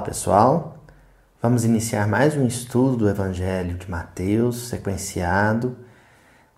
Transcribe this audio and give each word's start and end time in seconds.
Olá 0.00 0.06
pessoal, 0.06 0.78
vamos 1.42 1.62
iniciar 1.62 2.08
mais 2.08 2.34
um 2.34 2.46
estudo 2.46 2.96
do 2.96 3.08
Evangelho 3.08 3.76
de 3.76 3.90
Mateus, 3.90 4.70
sequenciado, 4.70 5.76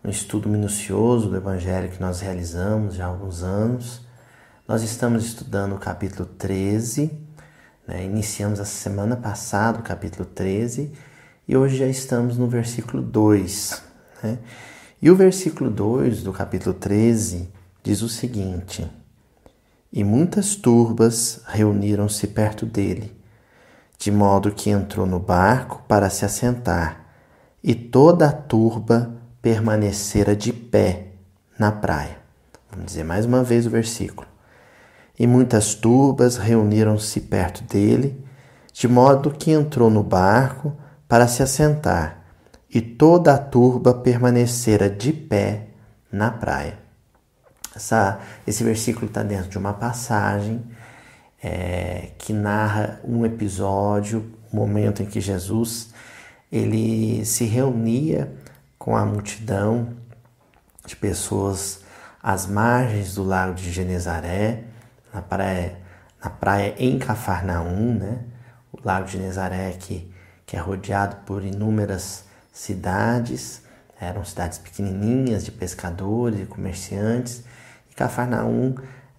um 0.04 0.08
estudo 0.08 0.48
minucioso 0.48 1.28
do 1.28 1.36
Evangelho 1.36 1.88
que 1.90 2.00
nós 2.00 2.20
realizamos 2.20 2.94
já 2.94 3.04
há 3.04 3.08
alguns 3.08 3.42
anos. 3.42 4.06
Nós 4.68 4.84
estamos 4.84 5.24
estudando 5.24 5.74
o 5.74 5.78
capítulo 5.78 6.24
13, 6.24 7.10
né? 7.88 8.04
iniciamos 8.04 8.60
a 8.60 8.64
semana 8.64 9.16
passada 9.16 9.80
o 9.80 9.82
capítulo 9.82 10.24
13 10.24 10.92
e 11.48 11.56
hoje 11.56 11.78
já 11.78 11.88
estamos 11.88 12.38
no 12.38 12.46
versículo 12.46 13.02
2. 13.02 13.82
Né? 14.22 14.38
E 15.02 15.10
o 15.10 15.16
versículo 15.16 15.68
2 15.68 16.22
do 16.22 16.32
capítulo 16.32 16.76
13 16.76 17.50
diz 17.82 18.02
o 18.02 18.08
seguinte. 18.08 18.88
E 19.92 20.04
muitas 20.04 20.54
turbas 20.54 21.40
reuniram-se 21.48 22.28
perto 22.28 22.64
dele, 22.64 23.20
de 24.02 24.10
modo 24.10 24.50
que 24.50 24.68
entrou 24.68 25.06
no 25.06 25.20
barco 25.20 25.80
para 25.86 26.10
se 26.10 26.24
assentar, 26.24 27.06
e 27.62 27.72
toda 27.72 28.28
a 28.28 28.32
turba 28.32 29.14
permanecera 29.40 30.34
de 30.34 30.52
pé 30.52 31.12
na 31.56 31.70
praia. 31.70 32.18
Vamos 32.68 32.86
dizer 32.86 33.04
mais 33.04 33.24
uma 33.24 33.44
vez 33.44 33.64
o 33.64 33.70
versículo. 33.70 34.26
E 35.16 35.24
muitas 35.24 35.76
turbas 35.76 36.36
reuniram-se 36.36 37.20
perto 37.20 37.62
dele, 37.62 38.26
de 38.72 38.88
modo 38.88 39.30
que 39.30 39.52
entrou 39.52 39.88
no 39.88 40.02
barco 40.02 40.76
para 41.06 41.28
se 41.28 41.40
assentar, 41.40 42.24
e 42.68 42.80
toda 42.80 43.32
a 43.32 43.38
turba 43.38 43.94
permanecera 43.94 44.90
de 44.90 45.12
pé 45.12 45.68
na 46.10 46.28
praia. 46.28 46.76
Essa, 47.72 48.18
esse 48.48 48.64
versículo 48.64 49.06
está 49.06 49.22
dentro 49.22 49.48
de 49.48 49.58
uma 49.58 49.72
passagem 49.72 50.60
é, 51.42 52.10
que 52.18 52.32
narra 52.32 53.00
um 53.04 53.26
episódio, 53.26 54.32
um 54.52 54.56
momento 54.56 55.02
em 55.02 55.06
que 55.06 55.20
Jesus 55.20 55.92
ele 56.50 57.24
se 57.24 57.44
reunia 57.44 58.32
com 58.78 58.96
a 58.96 59.04
multidão 59.04 59.96
de 60.84 60.94
pessoas 60.94 61.80
às 62.22 62.46
margens 62.46 63.14
do 63.14 63.24
lago 63.24 63.54
de 63.54 63.72
Genezaré, 63.72 64.64
na 65.12 65.22
praia, 65.22 65.78
na 66.22 66.30
praia 66.30 66.74
em 66.78 66.98
Cafarnaum, 66.98 67.94
né? 67.94 68.20
o 68.70 68.78
lago 68.84 69.06
de 69.06 69.12
Genezaré 69.12 69.72
que, 69.72 70.12
que 70.46 70.56
é 70.56 70.60
rodeado 70.60 71.16
por 71.24 71.44
inúmeras 71.44 72.24
cidades, 72.52 73.62
eram 74.00 74.24
cidades 74.24 74.58
pequenininhas 74.58 75.44
de 75.44 75.50
pescadores 75.50 76.40
e 76.40 76.46
comerciantes, 76.46 77.44
e 77.90 77.94
Cafarnaum 77.94 78.74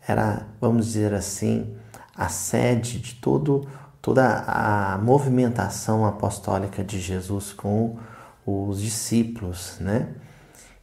era, 0.07 0.45
vamos 0.61 0.87
dizer 0.87 1.13
assim, 1.13 1.75
a 2.15 2.29
sede 2.29 2.99
de 2.99 3.15
todo, 3.15 3.67
toda 4.01 4.43
a 4.47 4.97
movimentação 4.97 6.05
apostólica 6.05 6.83
de 6.83 6.99
Jesus 6.99 7.51
com 7.51 7.97
os 8.45 8.81
discípulos, 8.81 9.77
né? 9.79 10.09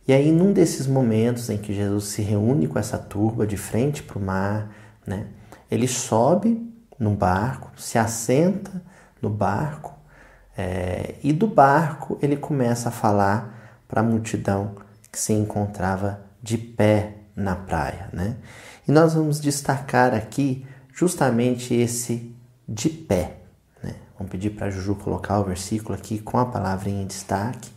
E 0.08 0.12
aí, 0.12 0.32
num 0.32 0.52
desses 0.52 0.86
momentos 0.86 1.50
em 1.50 1.58
que 1.58 1.72
Jesus 1.72 2.04
se 2.04 2.22
reúne 2.22 2.66
com 2.66 2.78
essa 2.78 2.98
turba 2.98 3.46
de 3.46 3.56
frente 3.56 4.02
para 4.02 4.18
o 4.18 4.22
mar, 4.22 4.70
né? 5.06 5.26
Ele 5.70 5.86
sobe 5.86 6.68
no 6.98 7.10
barco, 7.14 7.70
se 7.76 7.96
assenta 7.96 8.82
no 9.22 9.30
barco 9.30 10.00
é, 10.56 11.14
e 11.22 11.32
do 11.32 11.46
barco 11.46 12.18
ele 12.20 12.36
começa 12.36 12.88
a 12.90 12.92
falar 12.92 13.82
para 13.88 14.00
a 14.00 14.04
multidão 14.04 14.76
que 15.10 15.18
se 15.18 15.32
encontrava 15.32 16.20
de 16.42 16.58
pé 16.58 17.14
na 17.34 17.56
praia, 17.56 18.08
né? 18.12 18.36
E 18.86 18.92
nós 18.92 19.14
vamos 19.14 19.40
destacar 19.40 20.14
aqui 20.14 20.66
justamente 21.00 21.72
esse 21.72 22.30
de 22.68 22.90
pé, 22.90 23.38
né? 23.82 23.94
Vamos 24.18 24.30
pedir 24.30 24.50
para 24.50 24.70
Juju 24.70 24.96
colocar 24.96 25.40
o 25.40 25.44
versículo 25.44 25.94
aqui 25.94 26.18
com 26.18 26.36
a 26.36 26.44
palavra 26.44 26.90
em 26.90 27.06
destaque, 27.06 27.70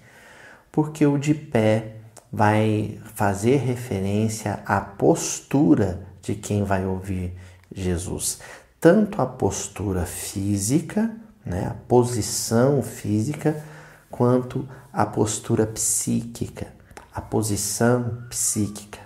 porque 0.70 1.06
o 1.06 1.18
de 1.18 1.34
pé 1.34 1.96
vai 2.30 3.00
fazer 3.16 3.58
referência 3.60 4.62
à 4.66 4.82
postura 4.82 6.06
de 6.22 6.36
quem 6.36 6.66
vai 6.66 6.86
ouvir 6.86 7.34
Jesus, 7.74 8.40
tanto 8.78 9.22
a 9.22 9.26
postura 9.26 10.06
física, 10.06 11.10
né, 11.46 11.66
a 11.68 11.74
posição 11.88 12.84
física, 12.84 13.64
quanto 14.12 14.68
a 14.92 15.06
postura 15.06 15.66
psíquica, 15.66 16.68
a 17.16 17.22
posição 17.22 18.26
psíquica. 18.30 19.00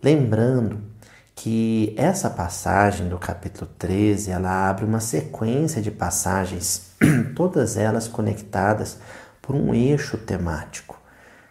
Lembrando 0.00 0.89
que 1.42 1.94
essa 1.96 2.28
passagem 2.28 3.08
do 3.08 3.16
capítulo 3.16 3.66
13, 3.78 4.30
ela 4.30 4.68
abre 4.68 4.84
uma 4.84 5.00
sequência 5.00 5.80
de 5.80 5.90
passagens, 5.90 6.90
todas 7.34 7.78
elas 7.78 8.06
conectadas 8.06 8.98
por 9.40 9.56
um 9.56 9.72
eixo 9.72 10.18
temático. 10.18 11.00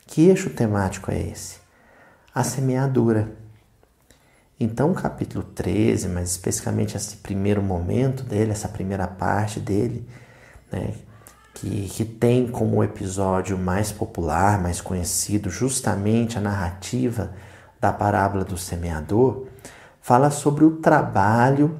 Que 0.05 0.27
eixo 0.29 0.51
temático 0.51 1.09
é 1.09 1.19
esse? 1.19 1.57
A 2.35 2.43
semeadura. 2.43 3.31
Então, 4.59 4.91
o 4.91 4.93
capítulo 4.93 5.43
13, 5.43 6.07
mas 6.07 6.29
especificamente 6.29 6.95
esse 6.95 7.15
primeiro 7.15 7.63
momento 7.63 8.21
dele, 8.21 8.51
essa 8.51 8.67
primeira 8.67 9.07
parte 9.07 9.59
dele, 9.59 10.07
né, 10.71 10.93
que, 11.55 11.89
que 11.89 12.05
tem 12.05 12.47
como 12.47 12.83
episódio 12.83 13.57
mais 13.57 13.91
popular, 13.91 14.61
mais 14.61 14.81
conhecido, 14.81 15.49
justamente 15.49 16.37
a 16.37 16.41
narrativa 16.41 17.33
da 17.81 17.91
parábola 17.91 18.45
do 18.45 18.55
semeador, 18.55 19.47
fala 20.09 20.31
sobre 20.31 20.65
o 20.65 20.77
trabalho 20.77 21.79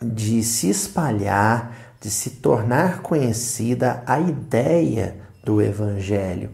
de 0.00 0.42
se 0.42 0.70
espalhar, 0.70 1.76
de 2.00 2.10
se 2.10 2.30
tornar 2.30 3.02
conhecida 3.02 4.02
a 4.06 4.18
ideia 4.18 5.18
do 5.44 5.60
Evangelho. 5.60 6.48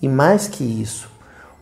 E 0.00 0.08
mais 0.08 0.48
que 0.48 0.64
isso, 0.64 1.10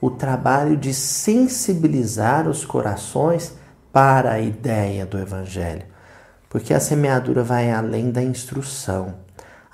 o 0.01 0.13
trabalho 0.13 0.77
de 0.77 0.95
sensibilizar 0.95 2.49
os 2.49 2.65
corações 2.65 3.53
para 3.93 4.35
a 4.35 4.41
ideia 4.41 5.05
do 5.05 5.19
Evangelho. 5.19 5.83
Porque 6.49 6.73
a 6.73 6.79
semeadura 6.79 7.43
vai 7.43 7.73
além 7.73 8.13
da 8.13 8.23
instrução. 8.23 9.13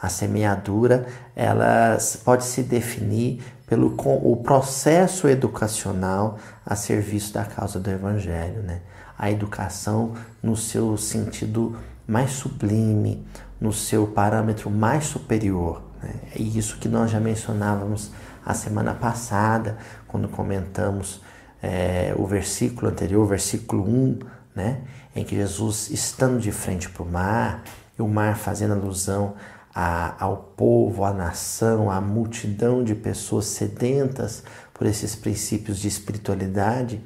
A 0.00 0.08
semeadura 0.08 1.04
ela 1.36 1.98
pode 2.24 2.44
se 2.44 2.62
definir 2.62 3.42
pelo 3.66 3.94
o 3.98 4.36
processo 4.36 5.28
educacional 5.28 6.38
a 6.64 6.74
serviço 6.74 7.34
da 7.34 7.44
causa 7.44 7.78
do 7.78 7.90
Evangelho, 7.90 8.62
né? 8.62 8.80
A 9.18 9.30
educação 9.30 10.14
no 10.42 10.56
seu 10.56 10.96
sentido 10.96 11.76
mais 12.06 12.32
sublime, 12.32 13.26
no 13.60 13.72
seu 13.72 14.06
parâmetro 14.06 14.70
mais 14.70 15.04
superior. 15.04 15.82
Né? 16.02 16.14
É 16.34 16.42
isso 16.42 16.78
que 16.78 16.88
nós 16.88 17.10
já 17.10 17.20
mencionávamos 17.20 18.10
a 18.44 18.52
semana 18.52 18.92
passada, 18.94 19.78
quando 20.06 20.28
comentamos 20.28 21.22
é, 21.62 22.14
o 22.16 22.26
versículo 22.26 22.90
anterior, 22.90 23.26
versículo 23.26 23.88
1, 23.88 24.18
né? 24.54 24.82
em 25.16 25.24
que 25.24 25.34
Jesus, 25.34 25.90
estando 25.90 26.38
de 26.38 26.52
frente 26.52 26.90
para 26.90 27.02
o 27.02 27.10
mar, 27.10 27.62
e 27.98 28.02
o 28.02 28.08
mar 28.08 28.36
fazendo 28.36 28.74
alusão 28.74 29.34
a, 29.74 30.14
ao 30.22 30.36
povo, 30.36 31.04
à 31.04 31.12
nação, 31.12 31.90
à 31.90 32.00
multidão 32.00 32.84
de 32.84 32.94
pessoas 32.94 33.46
sedentas 33.46 34.42
por 34.72 34.86
esses 34.86 35.14
princípios 35.16 35.78
de 35.78 35.88
espiritualidade, 35.88 37.00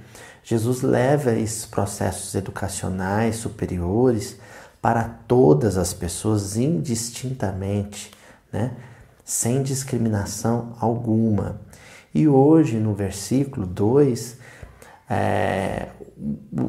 Jesus 0.49 0.81
leva 0.81 1.33
esses 1.33 1.67
processos 1.67 2.35
educacionais 2.35 3.37
superiores 3.37 4.39
para 4.81 5.05
todas 5.05 5.77
as 5.77 5.93
pessoas 5.93 6.57
indistintamente, 6.57 8.11
né? 8.51 8.73
sem 9.23 9.63
discriminação 9.63 10.75
alguma. 10.81 11.61
E 12.15 12.27
hoje, 12.27 12.79
no 12.79 12.95
versículo 12.95 13.67
2, 13.67 14.39
é, 15.11 15.89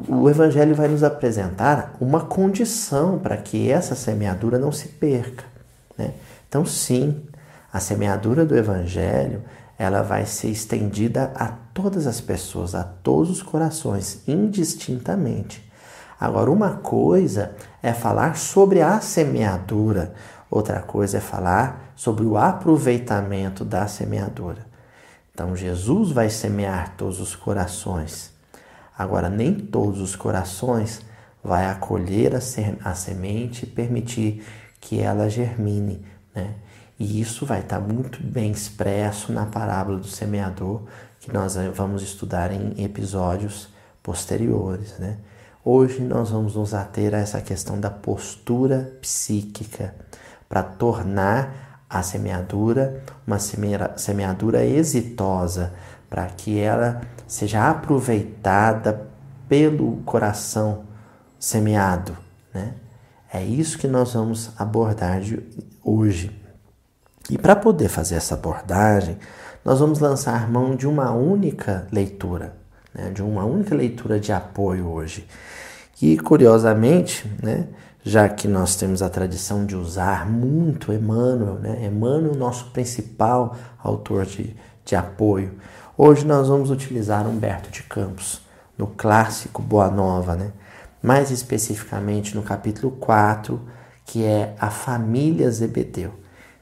o 0.10 0.30
Evangelho 0.30 0.76
vai 0.76 0.90
nos 0.90 1.02
apresentar 1.02 1.96
uma 2.02 2.20
condição 2.20 3.18
para 3.18 3.38
que 3.38 3.72
essa 3.72 3.96
semeadura 3.96 4.60
não 4.60 4.74
se 4.74 4.90
perca. 4.90 5.46
Né? 5.98 6.16
Então, 6.50 6.66
sim, 6.66 7.24
a 7.72 7.80
semeadura 7.80 8.46
do 8.46 8.58
Evangelho 8.58 9.42
ela 9.80 10.02
vai 10.02 10.26
ser 10.26 10.50
estendida 10.50 11.32
a 11.34 11.48
todas 11.48 12.06
as 12.06 12.20
pessoas, 12.20 12.76
a 12.76 12.84
todos 12.84 13.30
os 13.32 13.42
corações, 13.42 14.22
indistintamente. 14.28 15.66
Agora, 16.20 16.52
uma 16.52 16.72
coisa 16.72 17.56
é 17.82 17.94
falar 17.94 18.36
sobre 18.36 18.82
a 18.82 19.00
semeadura, 19.00 20.14
outra 20.52 20.82
coisa 20.82 21.20
é 21.20 21.22
falar 21.22 21.94
sobre 21.96 22.26
o 22.26 22.38
aproveitamento 22.38 23.64
da 23.64 23.88
semeadura. 23.88 24.68
Então, 25.34 25.56
Jesus 25.56 26.12
vai 26.12 26.30
semear 26.30 26.96
todos 26.98 27.22
os 27.22 27.34
corações. 27.34 28.34
Agora, 28.98 29.30
nem 29.30 29.54
todos 29.56 30.02
os 30.02 30.14
corações 30.14 31.00
vai 31.42 31.68
acolher 31.68 32.36
a, 32.36 32.94
semente 32.94 33.64
e 33.64 33.70
permitir 33.70 34.46
que 34.82 35.00
ela 35.00 35.30
germine, 35.30 36.06
né? 36.36 36.56
E 37.00 37.22
isso 37.22 37.46
vai 37.46 37.62
estar 37.62 37.80
muito 37.80 38.22
bem 38.22 38.52
expresso 38.52 39.32
na 39.32 39.46
parábola 39.46 39.98
do 39.98 40.08
semeador, 40.08 40.82
que 41.22 41.32
nós 41.32 41.56
vamos 41.74 42.04
estudar 42.04 42.52
em 42.52 42.84
episódios 42.84 43.70
posteriores, 44.04 45.00
né? 45.00 45.18
Hoje 45.64 46.02
nós 46.02 46.30
vamos 46.32 46.56
nos 46.56 46.74
ater 46.74 47.14
a 47.16 47.20
essa 47.20 47.42
questão 47.42 47.80
da 47.80 47.90
postura 47.90 48.98
psíquica 49.02 49.96
para 50.48 50.62
tornar 50.64 51.86
a 51.90 52.02
semeadura 52.02 53.04
uma 53.26 53.38
semeadura 53.40 54.66
exitosa, 54.66 55.74
para 56.10 56.26
que 56.26 56.60
ela 56.60 57.02
seja 57.28 57.70
aproveitada 57.70 59.08
pelo 59.48 59.98
coração 59.98 60.84
semeado, 61.40 62.18
né? 62.54 62.74
É 63.32 63.44
isso 63.44 63.78
que 63.78 63.88
nós 63.88 64.14
vamos 64.14 64.52
abordar 64.58 65.22
hoje. 65.84 66.39
E 67.30 67.38
para 67.38 67.56
poder 67.56 67.90
fazer 67.90 68.16
essa 68.16 68.34
abordagem, 68.34 69.18
nós 69.64 69.80
vamos 69.80 70.00
lançar 70.00 70.50
mão 70.50 70.76
de 70.76 70.88
uma 70.88 71.12
única 71.12 71.88
leitura, 71.92 72.56
né? 72.94 73.12
de 73.12 73.22
uma 73.22 73.46
única 73.46 73.76
leitura 73.76 74.20
de 74.20 74.32
apoio 74.32 74.88
hoje. 74.88 75.28
E 76.02 76.18
curiosamente, 76.18 77.32
né? 77.42 77.68
já 78.04 78.28
que 78.28 78.48
nós 78.48 78.76
temos 78.76 79.02
a 79.02 79.10
tradição 79.10 79.66
de 79.66 79.76
usar 79.76 80.28
muito 80.28 80.92
Emmanuel, 80.94 81.56
né? 81.56 81.86
Emmanuel, 81.86 82.34
nosso 82.34 82.72
principal 82.72 83.56
autor 83.78 84.26
de, 84.26 84.56
de 84.86 84.96
apoio, 84.96 85.56
hoje 85.98 86.26
nós 86.26 86.48
vamos 86.48 86.72
utilizar 86.72 87.28
Humberto 87.28 87.70
de 87.70 87.84
Campos, 87.84 88.42
no 88.78 88.88
clássico 88.88 89.62
Boa 89.62 89.92
Nova, 89.92 90.36
né? 90.36 90.52
mais 91.04 91.32
especificamente 91.32 92.36
no 92.36 92.42
capítulo 92.42 92.92
4, 92.94 93.60
que 94.06 94.24
é 94.24 94.56
a 94.60 94.70
família 94.70 95.52
Zebedeu. 95.52 96.14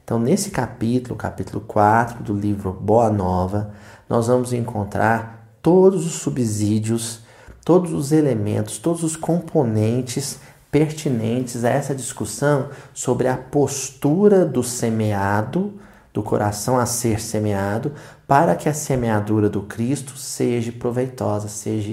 Então, 0.08 0.18
nesse 0.18 0.48
capítulo, 0.48 1.14
capítulo 1.14 1.60
4 1.60 2.22
do 2.22 2.32
livro 2.32 2.72
Boa 2.72 3.10
Nova, 3.10 3.74
nós 4.08 4.26
vamos 4.26 4.54
encontrar 4.54 5.58
todos 5.60 6.06
os 6.06 6.14
subsídios, 6.14 7.20
todos 7.62 7.92
os 7.92 8.10
elementos, 8.10 8.78
todos 8.78 9.02
os 9.02 9.16
componentes 9.16 10.38
pertinentes 10.70 11.62
a 11.62 11.68
essa 11.68 11.94
discussão 11.94 12.70
sobre 12.94 13.28
a 13.28 13.36
postura 13.36 14.46
do 14.46 14.62
semeado, 14.62 15.74
do 16.10 16.22
coração 16.22 16.78
a 16.78 16.86
ser 16.86 17.20
semeado, 17.20 17.92
para 18.26 18.56
que 18.56 18.66
a 18.66 18.72
semeadura 18.72 19.50
do 19.50 19.60
Cristo 19.60 20.16
seja 20.16 20.72
proveitosa, 20.72 21.48
seja, 21.48 21.90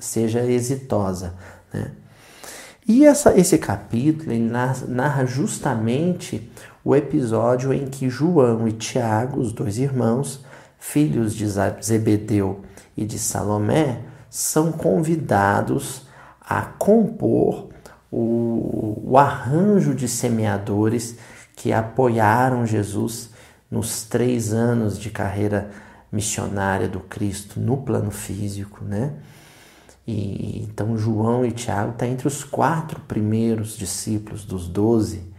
seja 0.00 0.44
exitosa. 0.44 1.34
Né? 1.72 1.92
E 2.88 3.06
essa, 3.06 3.38
esse 3.38 3.56
capítulo 3.58 4.34
narra 4.88 5.24
justamente 5.24 6.50
o 6.84 6.96
episódio 6.96 7.72
em 7.72 7.86
que 7.86 8.10
João 8.10 8.66
e 8.66 8.72
Tiago, 8.72 9.40
os 9.40 9.52
dois 9.52 9.78
irmãos, 9.78 10.44
filhos 10.78 11.34
de 11.34 11.46
Zebedeu 11.82 12.60
e 12.96 13.04
de 13.04 13.18
Salomé, 13.18 14.00
são 14.28 14.72
convidados 14.72 16.06
a 16.40 16.62
compor 16.62 17.68
o, 18.10 19.00
o 19.04 19.18
arranjo 19.18 19.94
de 19.94 20.08
semeadores 20.08 21.16
que 21.54 21.72
apoiaram 21.72 22.66
Jesus 22.66 23.30
nos 23.70 24.04
três 24.04 24.52
anos 24.52 24.98
de 24.98 25.08
carreira 25.10 25.70
missionária 26.10 26.88
do 26.88 27.00
Cristo 27.00 27.58
no 27.58 27.78
plano 27.78 28.10
físico, 28.10 28.84
né? 28.84 29.14
E, 30.06 30.62
então 30.62 30.96
João 30.96 31.44
e 31.44 31.52
Tiago 31.52 31.92
estão 31.92 32.08
tá 32.08 32.12
entre 32.12 32.26
os 32.26 32.44
quatro 32.44 33.00
primeiros 33.00 33.76
discípulos 33.76 34.44
dos 34.44 34.68
doze. 34.68 35.31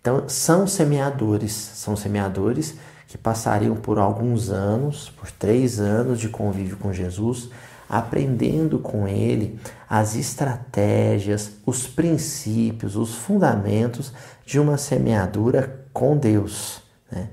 Então 0.00 0.28
são 0.28 0.66
semeadores, 0.66 1.52
são 1.52 1.94
semeadores 1.94 2.74
que 3.06 3.18
passariam 3.18 3.76
por 3.76 3.98
alguns 3.98 4.50
anos, 4.50 5.10
por 5.10 5.30
três 5.30 5.80
anos 5.80 6.20
de 6.20 6.28
convívio 6.28 6.76
com 6.76 6.92
Jesus, 6.92 7.50
aprendendo 7.88 8.78
com 8.78 9.08
ele 9.08 9.58
as 9.88 10.14
estratégias, 10.14 11.50
os 11.66 11.88
princípios, 11.88 12.94
os 12.94 13.14
fundamentos 13.14 14.12
de 14.46 14.60
uma 14.60 14.78
semeadura 14.78 15.84
com 15.92 16.16
Deus. 16.16 16.80
Né? 17.10 17.28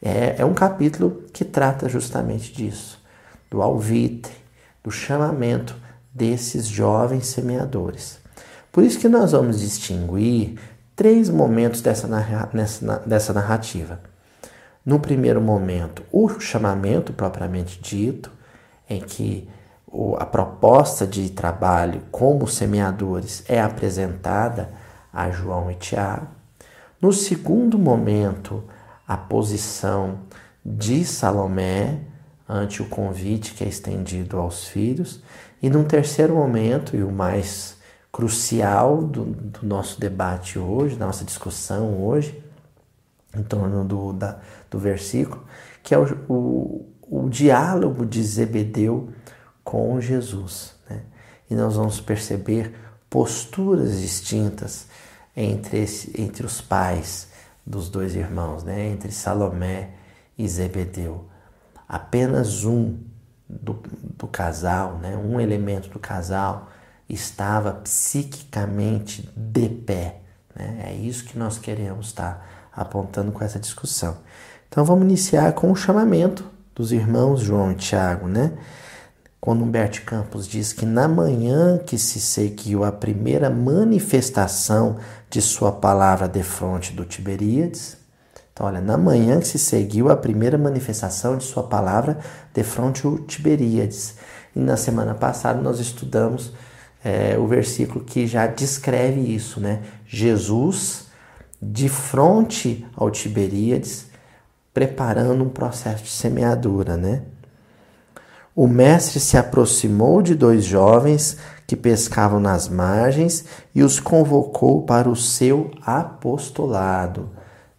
É, 0.00 0.36
é 0.38 0.44
um 0.44 0.54
capítulo 0.54 1.24
que 1.32 1.44
trata 1.44 1.86
justamente 1.88 2.50
disso, 2.50 2.98
do 3.50 3.60
alvitre, 3.60 4.32
do 4.82 4.90
chamamento 4.90 5.76
desses 6.14 6.66
jovens 6.66 7.26
semeadores. 7.26 8.18
Por 8.72 8.84
isso 8.84 8.98
que 8.98 9.08
nós 9.08 9.32
vamos 9.32 9.60
distinguir 9.60 10.58
três 11.00 11.30
momentos 11.30 11.80
dessa, 11.80 12.06
dessa 13.06 13.32
narrativa. 13.32 13.98
No 14.84 15.00
primeiro 15.00 15.40
momento, 15.40 16.02
o 16.12 16.28
chamamento 16.38 17.10
propriamente 17.10 17.80
dito, 17.80 18.30
em 18.86 19.00
que 19.00 19.48
a 20.18 20.26
proposta 20.26 21.06
de 21.06 21.30
trabalho 21.30 22.02
como 22.10 22.46
semeadores 22.46 23.42
é 23.48 23.62
apresentada 23.62 24.68
a 25.10 25.30
João 25.30 25.70
e 25.70 25.74
Tiago. 25.74 26.26
No 27.00 27.14
segundo 27.14 27.78
momento, 27.78 28.62
a 29.08 29.16
posição 29.16 30.18
de 30.62 31.02
Salomé 31.06 32.00
ante 32.46 32.82
o 32.82 32.86
convite 32.90 33.54
que 33.54 33.64
é 33.64 33.68
estendido 33.68 34.36
aos 34.36 34.66
filhos. 34.66 35.22
E 35.62 35.70
num 35.70 35.84
terceiro 35.84 36.34
momento, 36.34 36.94
e 36.94 37.02
o 37.02 37.10
mais 37.10 37.79
crucial 38.12 39.02
do, 39.02 39.24
do 39.24 39.66
nosso 39.66 40.00
debate 40.00 40.58
hoje, 40.58 40.96
da 40.96 41.06
nossa 41.06 41.24
discussão 41.24 42.02
hoje, 42.04 42.42
em 43.36 43.42
torno 43.42 43.84
do, 43.84 44.12
da, 44.12 44.40
do 44.70 44.78
versículo, 44.78 45.44
que 45.82 45.94
é 45.94 45.98
o, 45.98 46.04
o, 46.28 46.88
o 47.02 47.28
diálogo 47.28 48.04
de 48.04 48.22
Zebedeu 48.22 49.10
com 49.62 50.00
Jesus. 50.00 50.74
Né? 50.88 51.02
E 51.48 51.54
nós 51.54 51.76
vamos 51.76 52.00
perceber 52.00 52.74
posturas 53.08 54.00
distintas 54.00 54.86
entre, 55.36 55.78
esse, 55.78 56.20
entre 56.20 56.44
os 56.44 56.60
pais 56.60 57.28
dos 57.64 57.88
dois 57.88 58.16
irmãos, 58.16 58.64
né? 58.64 58.88
entre 58.88 59.12
Salomé 59.12 59.90
e 60.36 60.48
Zebedeu 60.48 61.30
apenas 61.90 62.64
um 62.64 62.96
do, 63.48 63.82
do 64.16 64.28
casal, 64.28 64.98
né, 64.98 65.16
um 65.16 65.40
elemento 65.40 65.88
do 65.88 65.98
casal, 65.98 66.69
estava 67.12 67.72
psiquicamente 67.72 69.28
de 69.36 69.68
pé. 69.68 70.20
Né? 70.54 70.84
É 70.88 70.92
isso 70.92 71.24
que 71.24 71.38
nós 71.38 71.58
queremos 71.58 72.06
estar 72.06 72.70
apontando 72.72 73.32
com 73.32 73.44
essa 73.44 73.58
discussão. 73.58 74.16
Então 74.68 74.84
vamos 74.84 75.04
iniciar 75.04 75.52
com 75.52 75.70
o 75.70 75.76
chamamento 75.76 76.44
dos 76.74 76.92
irmãos 76.92 77.40
João 77.40 77.72
e 77.72 77.74
Tiago, 77.74 78.28
né? 78.28 78.52
Quando 79.40 79.64
Humberto 79.64 80.02
Campos 80.02 80.46
diz 80.46 80.72
que 80.72 80.84
na 80.84 81.08
manhã 81.08 81.78
que 81.78 81.96
se 81.96 82.20
seguiu 82.20 82.84
a 82.84 82.92
primeira 82.92 83.48
manifestação 83.48 84.98
de 85.30 85.40
sua 85.40 85.72
palavra 85.72 86.28
de 86.28 86.42
fronte 86.42 86.92
do 86.92 87.06
Tiberíades, 87.06 87.96
então, 88.60 88.68
olha, 88.68 88.80
na 88.82 88.98
manhã 88.98 89.40
que 89.40 89.46
se 89.46 89.58
seguiu 89.58 90.10
a 90.10 90.16
primeira 90.16 90.58
manifestação 90.58 91.38
de 91.38 91.44
sua 91.44 91.62
palavra 91.62 92.18
de 92.52 92.62
fronte 92.62 93.06
ao 93.06 93.18
Tiberíades. 93.18 94.16
E 94.54 94.60
na 94.60 94.76
semana 94.76 95.14
passada 95.14 95.58
nós 95.62 95.80
estudamos 95.80 96.52
é, 97.04 97.38
o 97.38 97.46
versículo 97.46 98.04
que 98.04 98.26
já 98.26 98.46
descreve 98.46 99.20
isso, 99.20 99.60
né? 99.60 99.82
Jesus 100.06 101.06
de 101.60 101.88
frente 101.88 102.86
ao 102.96 103.10
Tiberíades, 103.10 104.06
preparando 104.72 105.44
um 105.44 105.48
processo 105.48 106.04
de 106.04 106.10
semeadura, 106.10 106.96
né? 106.96 107.22
O 108.54 108.66
mestre 108.66 109.20
se 109.20 109.36
aproximou 109.36 110.22
de 110.22 110.34
dois 110.34 110.64
jovens 110.64 111.36
que 111.66 111.76
pescavam 111.76 112.40
nas 112.40 112.68
margens 112.68 113.44
e 113.74 113.82
os 113.82 114.00
convocou 114.00 114.82
para 114.82 115.08
o 115.08 115.16
seu 115.16 115.70
apostolado, 115.82 117.30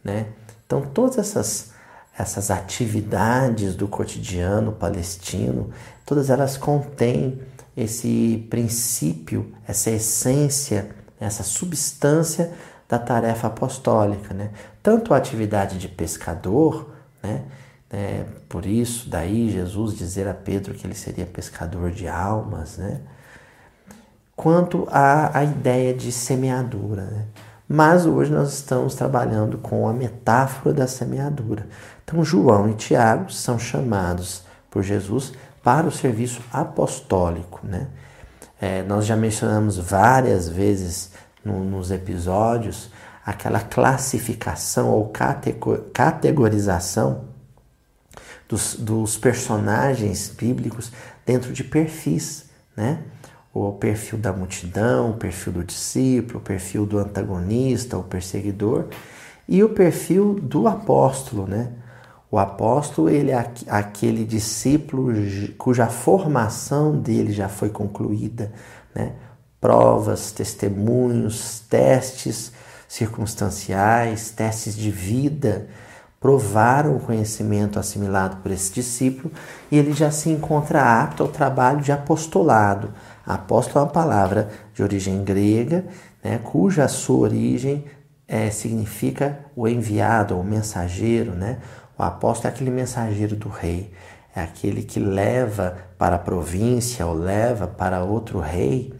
né? 0.03 0.27
Então, 0.65 0.81
todas 0.81 1.17
essas, 1.17 1.71
essas 2.17 2.49
atividades 2.49 3.75
do 3.75 3.87
cotidiano 3.87 4.71
palestino, 4.71 5.69
todas 6.05 6.29
elas 6.29 6.55
contêm 6.55 7.41
esse 7.75 8.45
princípio, 8.49 9.53
essa 9.67 9.89
essência, 9.89 10.89
essa 11.19 11.43
substância 11.43 12.51
da 12.87 12.99
tarefa 12.99 13.47
apostólica. 13.47 14.33
Né? 14.33 14.51
Tanto 14.83 15.13
a 15.13 15.17
atividade 15.17 15.77
de 15.77 15.87
pescador, 15.87 16.91
né? 17.21 17.43
É, 17.93 18.23
por 18.47 18.65
isso, 18.65 19.09
daí 19.09 19.49
Jesus 19.49 19.97
dizer 19.97 20.25
a 20.25 20.33
Pedro 20.33 20.73
que 20.73 20.87
ele 20.87 20.95
seria 20.95 21.25
pescador 21.25 21.91
de 21.91 22.07
almas, 22.07 22.77
né? 22.77 23.01
quanto 24.33 24.87
a, 24.89 25.37
a 25.37 25.43
ideia 25.43 25.93
de 25.93 26.09
semeadura. 26.11 27.03
Né? 27.03 27.25
Mas 27.67 28.05
hoje 28.05 28.31
nós 28.31 28.53
estamos 28.53 28.95
trabalhando 28.95 29.57
com 29.57 29.87
a 29.87 29.93
metáfora 29.93 30.73
da 30.73 30.87
semeadura. 30.87 31.67
Então, 32.03 32.23
João 32.23 32.69
e 32.69 32.73
Tiago 32.73 33.31
são 33.31 33.59
chamados 33.59 34.43
por 34.69 34.83
Jesus 34.83 35.33
para 35.63 35.87
o 35.87 35.91
serviço 35.91 36.41
apostólico. 36.51 37.59
Né? 37.63 37.87
É, 38.59 38.83
nós 38.83 39.05
já 39.05 39.15
mencionamos 39.15 39.77
várias 39.77 40.49
vezes 40.49 41.11
no, 41.43 41.63
nos 41.63 41.91
episódios 41.91 42.89
aquela 43.25 43.59
classificação 43.59 44.89
ou 44.89 45.11
categorização 45.93 47.25
dos, 48.49 48.75
dos 48.75 49.17
personagens 49.17 50.29
bíblicos 50.29 50.91
dentro 51.25 51.53
de 51.53 51.63
perfis. 51.63 52.49
Né? 52.75 53.03
o 53.53 53.73
perfil 53.73 54.17
da 54.17 54.31
multidão, 54.31 55.11
o 55.11 55.17
perfil 55.17 55.53
do 55.53 55.63
discípulo, 55.63 56.39
o 56.39 56.41
perfil 56.41 56.85
do 56.85 56.97
antagonista, 56.97 57.97
o 57.97 58.03
perseguidor, 58.03 58.87
e 59.47 59.63
o 59.63 59.69
perfil 59.69 60.35
do 60.35 60.67
apóstolo, 60.67 61.45
né? 61.45 61.71
O 62.31 62.37
apóstolo, 62.39 63.09
ele 63.09 63.31
é 63.31 63.51
aquele 63.67 64.23
discípulo 64.23 65.11
cuja 65.57 65.87
formação 65.87 66.97
dele 66.97 67.33
já 67.33 67.49
foi 67.49 67.67
concluída, 67.67 68.53
né? 68.95 69.11
Provas, 69.59 70.31
testemunhos, 70.31 71.59
testes 71.69 72.53
circunstanciais, 72.87 74.31
testes 74.31 74.75
de 74.77 74.89
vida, 74.89 75.67
provaram 76.21 76.95
o 76.95 76.99
conhecimento 77.01 77.77
assimilado 77.77 78.37
por 78.37 78.51
esse 78.51 78.71
discípulo 78.71 79.31
e 79.69 79.77
ele 79.77 79.91
já 79.91 80.09
se 80.09 80.29
encontra 80.29 81.01
apto 81.01 81.23
ao 81.23 81.29
trabalho 81.29 81.81
de 81.81 81.91
apostolado. 81.91 82.93
Apóstolo 83.25 83.79
é 83.79 83.87
uma 83.87 83.91
palavra 83.91 84.49
de 84.73 84.81
origem 84.81 85.23
grega, 85.23 85.85
né, 86.23 86.39
cuja 86.43 86.87
sua 86.87 87.19
origem 87.19 87.85
é, 88.27 88.49
significa 88.49 89.39
o 89.55 89.67
enviado, 89.67 90.39
o 90.39 90.43
mensageiro. 90.43 91.31
Né? 91.33 91.57
O 92.01 92.03
apóstolo 92.03 92.49
é 92.49 92.55
aquele 92.55 92.71
mensageiro 92.71 93.35
do 93.35 93.47
rei, 93.47 93.93
é 94.35 94.41
aquele 94.41 94.81
que 94.81 94.99
leva 94.99 95.77
para 95.99 96.15
a 96.15 96.19
província 96.19 97.05
ou 97.05 97.13
leva 97.13 97.67
para 97.67 98.03
outro 98.03 98.39
rei 98.39 98.91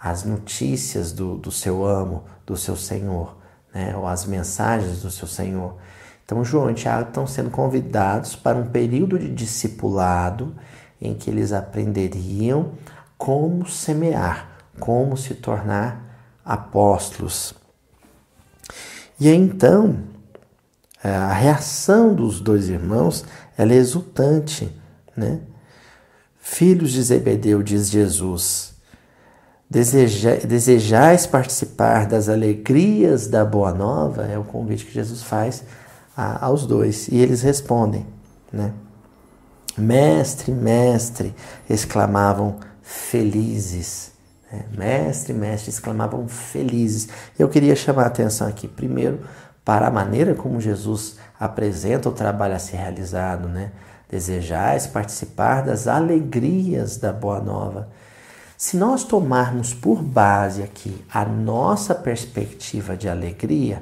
as 0.00 0.24
notícias 0.24 1.12
do, 1.12 1.36
do 1.36 1.52
seu 1.52 1.86
amo, 1.86 2.24
do 2.44 2.56
seu 2.56 2.74
senhor, 2.74 3.36
né? 3.72 3.94
ou 3.96 4.04
as 4.04 4.26
mensagens 4.26 5.00
do 5.00 5.12
seu 5.12 5.28
senhor. 5.28 5.76
Então, 6.24 6.44
João 6.44 6.68
e 6.72 6.74
Tiago 6.74 7.10
estão 7.10 7.24
sendo 7.24 7.50
convidados 7.50 8.34
para 8.34 8.58
um 8.58 8.66
período 8.66 9.16
de 9.16 9.32
discipulado 9.32 10.52
em 11.00 11.14
que 11.14 11.30
eles 11.30 11.52
aprenderiam 11.52 12.72
como 13.16 13.64
semear, 13.68 14.50
como 14.80 15.16
se 15.16 15.34
tornar 15.34 16.04
apóstolos. 16.44 17.54
E 19.20 19.28
então, 19.28 20.09
a 21.08 21.32
reação 21.32 22.14
dos 22.14 22.40
dois 22.40 22.68
irmãos 22.68 23.24
ela 23.56 23.72
é 23.72 23.76
exultante, 23.76 24.70
né? 25.16 25.40
Filhos 26.38 26.92
de 26.92 27.02
Zebedeu, 27.02 27.62
diz 27.62 27.90
Jesus, 27.90 28.70
Deseja, 29.70 30.34
desejais 30.34 31.28
participar 31.28 32.04
das 32.04 32.28
alegrias 32.28 33.28
da 33.28 33.44
boa 33.44 33.72
nova? 33.72 34.24
É 34.26 34.36
o 34.36 34.42
convite 34.42 34.84
que 34.84 34.92
Jesus 34.92 35.22
faz 35.22 35.62
a, 36.16 36.44
aos 36.44 36.66
dois. 36.66 37.06
E 37.06 37.16
eles 37.16 37.40
respondem, 37.42 38.04
né? 38.52 38.72
Mestre, 39.78 40.50
mestre, 40.50 41.32
exclamavam 41.68 42.58
felizes. 42.82 44.10
Né? 44.50 44.64
Mestre, 44.76 45.32
mestre, 45.32 45.70
exclamavam 45.70 46.26
felizes. 46.26 47.08
Eu 47.38 47.48
queria 47.48 47.76
chamar 47.76 48.02
a 48.02 48.06
atenção 48.08 48.48
aqui, 48.48 48.66
primeiro, 48.66 49.20
para 49.70 49.86
a 49.86 49.90
maneira 49.92 50.34
como 50.34 50.60
Jesus 50.60 51.14
apresenta 51.38 52.08
o 52.08 52.12
trabalho 52.12 52.56
a 52.56 52.58
ser 52.58 52.78
realizado, 52.78 53.48
né? 53.48 53.70
Desejais 54.08 54.88
participar 54.88 55.62
das 55.62 55.86
alegrias 55.86 56.96
da 56.96 57.12
boa 57.12 57.38
nova. 57.38 57.88
Se 58.58 58.76
nós 58.76 59.04
tomarmos 59.04 59.72
por 59.72 60.02
base 60.02 60.60
aqui 60.60 61.04
a 61.08 61.24
nossa 61.24 61.94
perspectiva 61.94 62.96
de 62.96 63.08
alegria, 63.08 63.80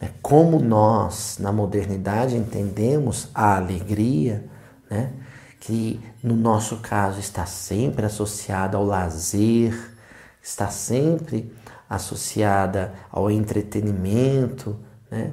né, 0.00 0.10
como 0.20 0.58
nós 0.58 1.36
na 1.38 1.52
modernidade 1.52 2.36
entendemos 2.36 3.28
a 3.32 3.54
alegria, 3.54 4.46
né, 4.90 5.12
que 5.60 6.00
no 6.20 6.34
nosso 6.34 6.78
caso 6.78 7.20
está 7.20 7.46
sempre 7.46 8.04
associada 8.04 8.76
ao 8.76 8.84
lazer, 8.84 9.78
está 10.42 10.66
sempre 10.66 11.54
associada 11.88 12.92
ao 13.12 13.30
entretenimento, 13.30 14.76
né? 15.10 15.32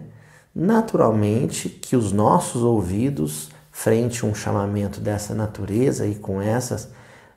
naturalmente 0.53 1.69
que 1.69 1.95
os 1.95 2.11
nossos 2.11 2.63
ouvidos, 2.63 3.49
frente 3.71 4.23
a 4.23 4.27
um 4.27 4.33
chamamento 4.33 5.01
dessa 5.01 5.35
natureza 5.35 6.07
e 6.07 6.15
com 6.15 6.41
essas 6.41 6.89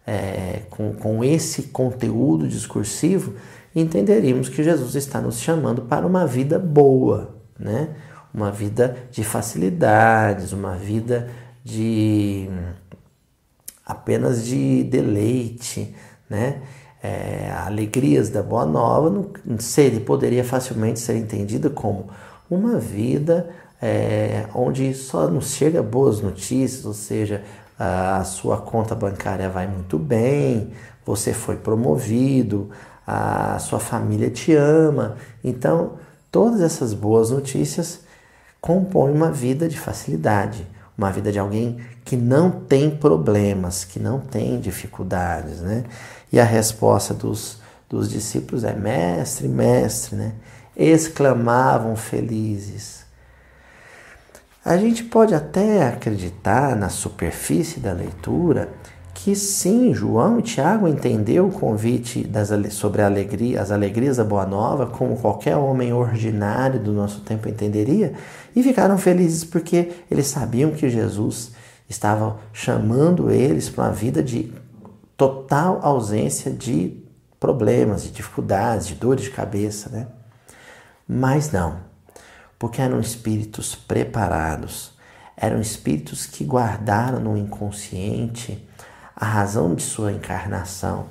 é, 0.06 0.62
com, 0.70 0.94
com 0.94 1.22
esse 1.22 1.64
conteúdo 1.64 2.48
discursivo, 2.48 3.34
entenderíamos 3.76 4.48
que 4.48 4.64
Jesus 4.64 4.94
está 4.94 5.20
nos 5.20 5.38
chamando 5.38 5.82
para 5.82 6.06
uma 6.06 6.26
vida 6.26 6.58
boa, 6.58 7.36
né? 7.58 7.90
uma 8.32 8.50
vida 8.50 8.96
de 9.10 9.22
facilidades, 9.22 10.52
uma 10.52 10.76
vida 10.76 11.28
de 11.62 12.48
apenas 13.84 14.46
de 14.46 14.84
deleite, 14.84 15.94
né? 16.28 16.62
É, 17.00 17.52
alegrias 17.64 18.28
da 18.28 18.42
boa 18.42 18.66
nova 18.66 19.08
não 19.08 19.58
seria, 19.60 20.00
poderia 20.00 20.42
facilmente 20.42 20.98
ser 20.98 21.16
entendida 21.16 21.70
como 21.70 22.08
uma 22.50 22.78
vida 22.78 23.48
é, 23.80 24.46
onde 24.54 24.92
só 24.94 25.28
nos 25.28 25.52
chega 25.52 25.82
boas 25.82 26.20
notícias, 26.20 26.84
ou 26.84 26.94
seja, 26.94 27.42
a 27.78 28.24
sua 28.24 28.56
conta 28.58 28.94
bancária 28.94 29.48
vai 29.48 29.66
muito 29.66 29.98
bem, 29.98 30.72
você 31.06 31.32
foi 31.32 31.56
promovido, 31.56 32.70
a 33.06 33.58
sua 33.60 33.78
família 33.78 34.30
te 34.30 34.52
ama. 34.52 35.16
Então, 35.42 35.92
todas 36.30 36.60
essas 36.60 36.92
boas 36.92 37.30
notícias 37.30 38.00
compõem 38.60 39.12
uma 39.12 39.30
vida 39.30 39.68
de 39.68 39.78
facilidade, 39.78 40.66
uma 40.96 41.12
vida 41.12 41.30
de 41.30 41.38
alguém 41.38 41.78
que 42.04 42.16
não 42.16 42.50
tem 42.50 42.90
problemas, 42.90 43.84
que 43.84 44.00
não 44.00 44.18
tem 44.18 44.58
dificuldades, 44.60 45.60
né? 45.60 45.84
E 46.32 46.40
a 46.40 46.44
resposta 46.44 47.14
dos, 47.14 47.60
dos 47.88 48.10
discípulos 48.10 48.64
é: 48.64 48.74
Mestre, 48.74 49.46
mestre, 49.46 50.16
né? 50.16 50.32
Exclamavam 50.78 51.96
felizes. 51.96 53.04
A 54.64 54.76
gente 54.76 55.02
pode 55.02 55.34
até 55.34 55.88
acreditar 55.88 56.76
na 56.76 56.88
superfície 56.88 57.80
da 57.80 57.92
leitura 57.92 58.68
que 59.14 59.34
sim, 59.34 59.92
João 59.92 60.38
e 60.38 60.42
Tiago 60.42 60.86
entendeu 60.86 61.48
o 61.48 61.52
convite 61.52 62.22
das, 62.22 62.50
sobre 62.72 63.02
a 63.02 63.06
alegria, 63.06 63.60
as 63.60 63.72
alegrias 63.72 64.18
da 64.18 64.24
Boa 64.24 64.46
Nova, 64.46 64.86
como 64.86 65.16
qualquer 65.16 65.56
homem 65.56 65.92
ordinário 65.92 66.78
do 66.78 66.92
nosso 66.92 67.22
tempo 67.22 67.48
entenderia, 67.48 68.12
e 68.54 68.62
ficaram 68.62 68.96
felizes 68.96 69.42
porque 69.42 69.90
eles 70.08 70.28
sabiam 70.28 70.70
que 70.70 70.88
Jesus 70.88 71.50
estava 71.88 72.38
chamando 72.52 73.28
eles 73.28 73.68
para 73.68 73.84
uma 73.84 73.92
vida 73.92 74.22
de 74.22 74.52
total 75.16 75.80
ausência 75.82 76.52
de 76.52 77.02
problemas, 77.40 78.04
de 78.04 78.12
dificuldades, 78.12 78.86
de 78.86 78.94
dores 78.94 79.24
de 79.24 79.30
cabeça, 79.30 79.90
né? 79.90 80.06
Mas 81.08 81.50
não 81.50 81.88
porque 82.58 82.82
eram 82.82 83.00
espíritos 83.00 83.74
preparados, 83.74 84.92
eram 85.36 85.60
espíritos 85.60 86.26
que 86.26 86.44
guardaram 86.44 87.20
no 87.20 87.36
inconsciente 87.36 88.66
a 89.14 89.24
razão 89.24 89.74
de 89.74 89.82
sua 89.82 90.12
encarnação, 90.12 91.06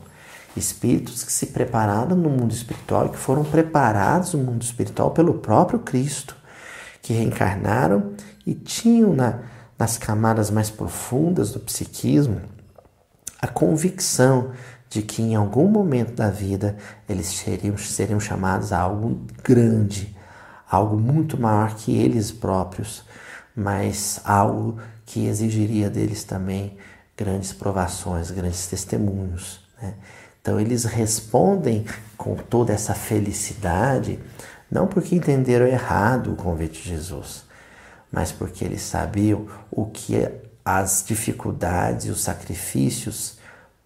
espíritos 0.56 1.24
que 1.24 1.32
se 1.32 1.48
prepararam 1.48 2.16
no 2.16 2.30
mundo 2.30 2.52
espiritual 2.52 3.06
e 3.06 3.10
que 3.10 3.18
foram 3.18 3.46
preparados 3.46 4.34
no 4.34 4.44
mundo 4.44 4.62
espiritual 4.62 5.12
pelo 5.12 5.36
próprio 5.36 5.80
Cristo, 5.80 6.36
que 7.02 7.14
reencarnaram 7.14 8.14
e 8.46 8.54
tinham 8.54 9.14
na, 9.14 9.40
nas 9.80 9.98
camadas 9.98 10.50
mais 10.52 10.70
profundas 10.70 11.52
do 11.52 11.60
psiquismo 11.62 12.42
a 13.40 13.48
convicção 13.48 14.52
de 14.90 15.02
que 15.02 15.22
em 15.22 15.36
algum 15.36 15.68
momento 15.68 16.14
da 16.14 16.30
vida 16.30 16.78
eles 17.08 17.28
seriam, 17.28 17.78
seriam 17.78 18.20
chamados 18.20 18.72
a 18.72 18.80
algo 18.80 19.22
grande, 19.44 20.16
algo 20.70 20.98
muito 20.98 21.40
maior 21.40 21.76
que 21.76 21.96
eles 21.96 22.32
próprios, 22.32 23.04
mas 23.56 24.22
algo 24.24 24.80
que 25.06 25.26
exigiria 25.26 25.90
deles 25.90 26.24
também 26.24 26.78
grandes 27.18 27.52
provações, 27.52 28.30
grandes 28.30 28.68
testemunhos. 28.68 29.60
Né? 29.82 29.94
Então 30.42 30.60
eles 30.60 30.86
respondem 30.86 31.86
com 32.18 32.36
toda 32.36 32.72
essa 32.72 32.94
felicidade, 32.94 34.20
não 34.72 34.88
porque 34.88 35.16
entenderam 35.16 35.66
errado 35.66 36.32
o 36.32 36.36
convite 36.36 36.84
de 36.84 36.90
Jesus, 36.90 37.44
mas 38.12 38.32
porque 38.32 38.64
eles 38.64 38.82
sabiam 38.82 39.48
o 39.70 39.86
que 39.88 40.30
as 40.64 41.04
dificuldades 41.06 42.06
e 42.06 42.10
os 42.10 42.22
sacrifícios 42.22 43.37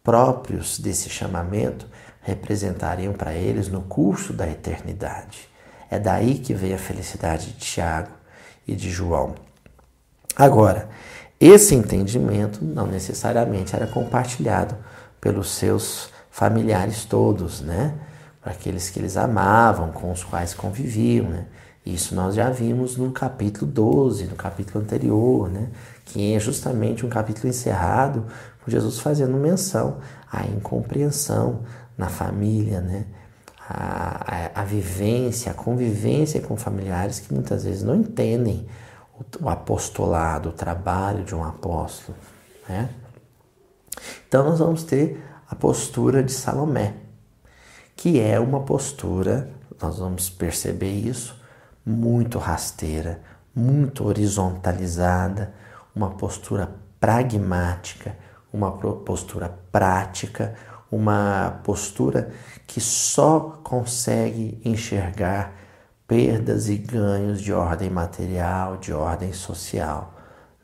próprios 0.03 0.79
desse 0.79 1.09
chamamento 1.09 1.87
representariam 2.21 3.13
para 3.13 3.33
eles 3.33 3.67
no 3.67 3.81
curso 3.81 4.33
da 4.33 4.47
eternidade. 4.47 5.49
É 5.89 5.99
daí 5.99 6.39
que 6.39 6.53
veio 6.53 6.75
a 6.75 6.79
felicidade 6.79 7.47
de 7.47 7.59
Tiago 7.59 8.11
e 8.67 8.75
de 8.75 8.89
João. 8.89 9.35
Agora, 10.35 10.89
esse 11.39 11.75
entendimento 11.75 12.63
não 12.63 12.87
necessariamente 12.87 13.75
era 13.75 13.87
compartilhado 13.87 14.75
pelos 15.19 15.49
seus 15.51 16.09
familiares 16.29 17.03
todos, 17.03 17.61
né? 17.61 17.93
Para 18.41 18.53
aqueles 18.53 18.89
que 18.89 18.99
eles 18.99 19.17
amavam, 19.17 19.91
com 19.91 20.11
os 20.11 20.23
quais 20.23 20.53
conviviam, 20.53 21.27
né? 21.27 21.45
Isso 21.85 22.13
nós 22.13 22.35
já 22.35 22.49
vimos 22.49 22.95
no 22.95 23.11
capítulo 23.11 23.69
12, 23.69 24.25
no 24.25 24.35
capítulo 24.35 24.83
anterior, 24.83 25.49
né? 25.49 25.67
Que 26.05 26.35
é 26.35 26.39
justamente 26.39 27.05
um 27.05 27.09
capítulo 27.09 27.49
encerrado 27.49 28.25
Jesus 28.67 28.99
fazendo 28.99 29.37
menção 29.37 29.97
à 30.31 30.45
incompreensão 30.45 31.63
na 31.97 32.09
família, 32.09 32.81
né? 32.81 33.05
A, 33.69 34.57
a, 34.57 34.61
a, 34.61 34.65
vivência, 34.65 35.51
a 35.51 35.55
convivência 35.55 36.41
com 36.41 36.57
familiares 36.57 37.19
que 37.19 37.33
muitas 37.33 37.63
vezes 37.63 37.83
não 37.83 37.95
entendem 37.95 38.67
o, 39.17 39.45
o 39.45 39.49
apostolado, 39.49 40.49
o 40.49 40.51
trabalho 40.51 41.23
de 41.23 41.33
um 41.33 41.41
apóstolo. 41.41 42.17
Né? 42.67 42.89
Então 44.27 44.43
nós 44.43 44.59
vamos 44.59 44.83
ter 44.83 45.23
a 45.49 45.55
postura 45.55 46.21
de 46.21 46.33
Salomé, 46.33 46.95
que 47.95 48.19
é 48.19 48.39
uma 48.39 48.61
postura, 48.61 49.49
nós 49.81 49.99
vamos 49.99 50.29
perceber 50.29 50.91
isso, 50.91 51.39
muito 51.85 52.39
rasteira, 52.39 53.21
muito 53.55 54.05
horizontalizada, 54.05 55.53
uma 55.95 56.11
postura 56.11 56.73
pragmática, 56.99 58.15
uma 58.53 58.71
postura 58.71 59.57
prática, 59.71 60.55
uma 60.91 61.61
postura 61.63 62.31
que 62.67 62.81
só 62.81 63.59
consegue 63.63 64.59
enxergar 64.65 65.53
perdas 66.07 66.67
e 66.67 66.75
ganhos 66.75 67.41
de 67.41 67.53
ordem 67.53 67.89
material, 67.89 68.77
de 68.77 68.91
ordem 68.91 69.31
social. 69.31 70.13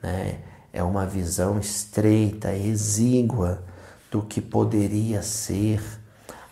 Né? 0.04 0.40
É 0.74 0.84
uma 0.84 1.06
visão 1.06 1.58
estreita, 1.58 2.54
exígua 2.54 3.64
do 4.12 4.22
que 4.22 4.42
poderia 4.42 5.22
ser 5.22 5.82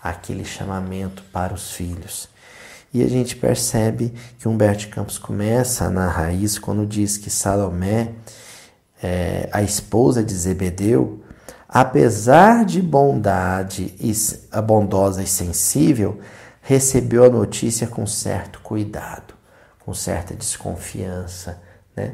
aquele 0.01 0.45
chamamento 0.45 1.23
para 1.33 1.53
os 1.53 1.71
filhos. 1.71 2.29
E 2.93 3.03
a 3.03 3.09
gente 3.09 3.35
percebe 3.35 4.13
que 4.39 4.47
Humberto 4.47 4.87
Campos 4.87 5.17
começa 5.17 5.89
na 5.89 6.07
raiz 6.07 6.57
quando 6.57 6.85
diz 6.85 7.17
que 7.17 7.29
Salomé, 7.29 8.13
é, 9.03 9.49
a 9.51 9.61
esposa 9.61 10.23
de 10.23 10.33
Zebedeu, 10.33 11.24
apesar 11.75 12.63
de 12.63 12.81
bondade 12.81 13.93
e 13.99 14.61
bondosa 14.61 15.21
e 15.21 15.27
sensível, 15.27 16.21
recebeu 16.61 17.25
a 17.25 17.29
notícia 17.29 17.85
com 17.85 18.07
certo 18.07 18.61
cuidado, 18.61 19.33
com 19.83 19.93
certa 19.93 20.33
desconfiança, 20.33 21.61
né? 21.93 22.13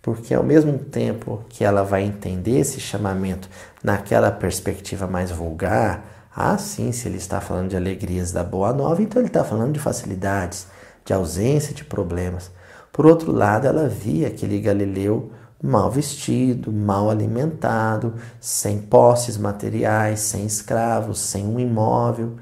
Porque 0.00 0.32
ao 0.32 0.44
mesmo 0.44 0.78
tempo 0.78 1.44
que 1.48 1.64
ela 1.64 1.82
vai 1.82 2.04
entender 2.04 2.60
esse 2.60 2.78
chamamento 2.78 3.48
naquela 3.82 4.30
perspectiva 4.30 5.08
mais 5.08 5.32
vulgar, 5.32 6.04
ah, 6.32 6.56
sim, 6.56 6.92
se 6.92 7.08
ele 7.08 7.18
está 7.18 7.40
falando 7.40 7.70
de 7.70 7.76
alegrias 7.76 8.30
da 8.30 8.44
boa 8.44 8.72
nova, 8.72 9.02
então 9.02 9.20
ele 9.20 9.26
está 9.26 9.42
falando 9.42 9.72
de 9.72 9.80
facilidades, 9.80 10.68
de 11.04 11.12
ausência 11.12 11.74
de 11.74 11.82
problemas. 11.82 12.52
Por 12.92 13.06
outro 13.06 13.32
lado, 13.32 13.66
ela 13.66 13.88
via 13.88 14.28
aquele 14.28 14.60
Galileu 14.60 15.32
mal 15.62 15.90
vestido, 15.90 16.72
mal 16.72 17.10
alimentado, 17.10 18.14
sem 18.40 18.78
posses 18.78 19.36
materiais, 19.36 20.20
sem 20.20 20.46
escravos, 20.46 21.20
sem 21.20 21.46
um 21.46 21.60
imóvel. 21.60 22.36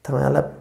Então 0.00 0.18
ela, 0.18 0.56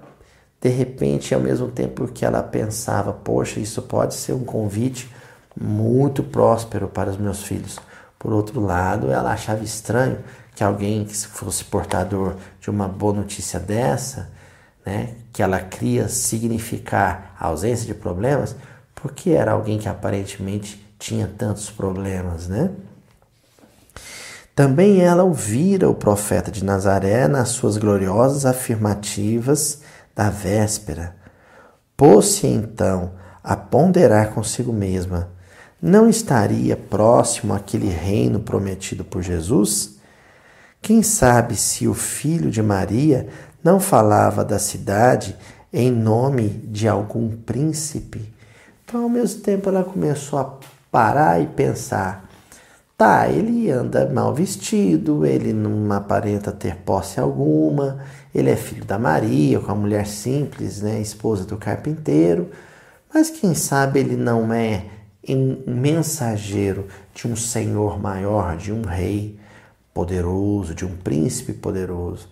de 0.60 0.70
repente, 0.70 1.34
ao 1.34 1.42
mesmo 1.42 1.70
tempo 1.70 2.08
que 2.08 2.26
ela 2.26 2.44
pensava, 2.44 3.14
poxa, 3.14 3.60
isso 3.60 3.82
pode 3.82 4.16
ser 4.16 4.34
um 4.34 4.44
convite 4.44 5.10
muito 5.60 6.24
próspero 6.24 6.88
para 6.88 7.10
os 7.10 7.18
meus 7.18 7.44
filhos. 7.44 7.80
Por 8.20 8.34
outro 8.34 8.60
lado, 8.60 9.12
ela 9.12 9.32
achava 9.32 9.64
estranho 9.64 10.20
que 10.56 10.64
alguém 10.64 11.06
que 11.06 11.16
fosse 11.16 11.64
portador 11.64 12.36
de 12.60 12.70
uma 12.70 12.88
boa 12.88 13.14
notícia 13.14 13.60
dessa, 13.60 14.30
né, 14.86 15.16
que 15.32 15.42
ela 15.42 15.60
cria 15.60 16.08
significar 16.08 17.36
a 17.40 17.48
ausência 17.48 17.86
de 17.86 17.94
problemas, 17.94 18.56
porque 18.94 19.32
era 19.32 19.54
alguém 19.54 19.78
que 19.80 19.90
aparentemente 19.90 20.83
tinha 21.04 21.28
tantos 21.28 21.70
problemas, 21.70 22.48
né? 22.48 22.72
Também 24.56 25.02
ela 25.02 25.24
ouvira 25.24 25.90
o 25.90 25.94
profeta 25.94 26.50
de 26.50 26.64
Nazaré 26.64 27.28
nas 27.28 27.50
suas 27.50 27.76
gloriosas 27.76 28.46
afirmativas 28.46 29.82
da 30.16 30.30
véspera. 30.30 31.14
Pôs-se 31.98 32.48
então 32.48 33.12
a 33.44 33.54
ponderar 33.54 34.30
consigo 34.30 34.72
mesma: 34.72 35.28
não 35.82 36.08
estaria 36.08 36.78
próximo 36.78 37.54
aquele 37.54 37.90
reino 37.90 38.40
prometido 38.40 39.04
por 39.04 39.22
Jesus? 39.22 39.98
Quem 40.82 41.04
sabe 41.04 41.58
se 41.58 41.86
o 41.86 41.94
filho 41.94 42.50
de 42.50 42.62
Maria 42.62 43.28
não 43.62 43.78
falava 43.78 44.46
da 44.46 44.58
cidade 44.58 45.36
em 45.74 45.92
nome 45.92 46.48
de 46.48 46.88
algum 46.88 47.36
príncipe? 47.36 48.34
Então, 48.86 49.04
ao 49.04 49.10
mesmo 49.10 49.42
tempo, 49.42 49.68
ela 49.68 49.84
começou 49.84 50.40
a 50.40 50.46
parar 50.94 51.42
e 51.42 51.48
pensar: 51.48 52.30
tá, 52.96 53.28
ele 53.28 53.72
anda 53.72 54.08
mal 54.08 54.32
vestido, 54.32 55.26
ele 55.26 55.52
não 55.52 55.92
aparenta 55.92 56.52
ter 56.52 56.76
posse 56.76 57.20
alguma, 57.20 57.98
ele 58.34 58.52
é 58.52 58.56
filho 58.56 58.86
da 58.86 59.00
Maria, 59.00 59.60
com 59.60 59.72
a 59.72 59.76
mulher 59.76 60.06
simples, 60.06 60.84
né, 60.84 61.02
esposa 61.02 61.46
do 61.46 61.58
carpinteiro, 61.58 62.52
mas 63.12 63.32
quem 63.32 63.56
sabe 63.56 64.02
ele 64.02 64.16
não 64.16 64.54
é 64.54 64.86
um 65.28 65.64
mensageiro 65.66 66.88
de 67.14 67.28
um 67.28 67.36
senhor 67.36 68.00
maior, 68.00 68.56
de 68.56 68.72
um 68.72 68.84
rei 68.84 69.40
poderoso, 69.94 70.76
de 70.76 70.86
um 70.86 70.96
príncipe 70.96 71.54
poderoso. 71.54 72.30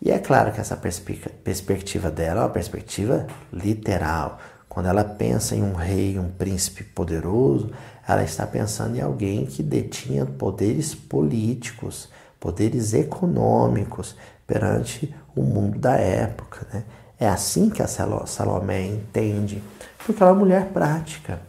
E 0.00 0.10
é 0.10 0.18
claro 0.18 0.52
que 0.52 0.60
essa 0.60 0.76
perspectiva 1.44 2.10
dela 2.10 2.40
é 2.40 2.44
uma 2.44 2.50
perspectiva 2.50 3.26
literal. 3.52 4.38
Quando 4.70 4.86
ela 4.86 5.02
pensa 5.02 5.56
em 5.56 5.62
um 5.62 5.74
rei, 5.74 6.16
um 6.18 6.30
príncipe 6.30 6.84
poderoso, 6.84 7.70
ela 8.12 8.24
está 8.24 8.46
pensando 8.46 8.96
em 8.96 9.00
alguém 9.00 9.46
que 9.46 9.62
detinha 9.62 10.26
poderes 10.26 10.94
políticos, 10.94 12.08
poderes 12.38 12.92
econômicos 12.92 14.16
perante 14.46 15.14
o 15.36 15.42
mundo 15.42 15.78
da 15.78 15.94
época. 15.94 16.66
Né? 16.72 16.82
É 17.18 17.28
assim 17.28 17.70
que 17.70 17.82
a 17.82 17.86
Salomé 17.86 18.86
entende, 18.86 19.62
porque 20.04 20.22
ela 20.22 20.32
é 20.32 20.34
uma 20.34 20.40
mulher 20.40 20.66
prática, 20.72 21.40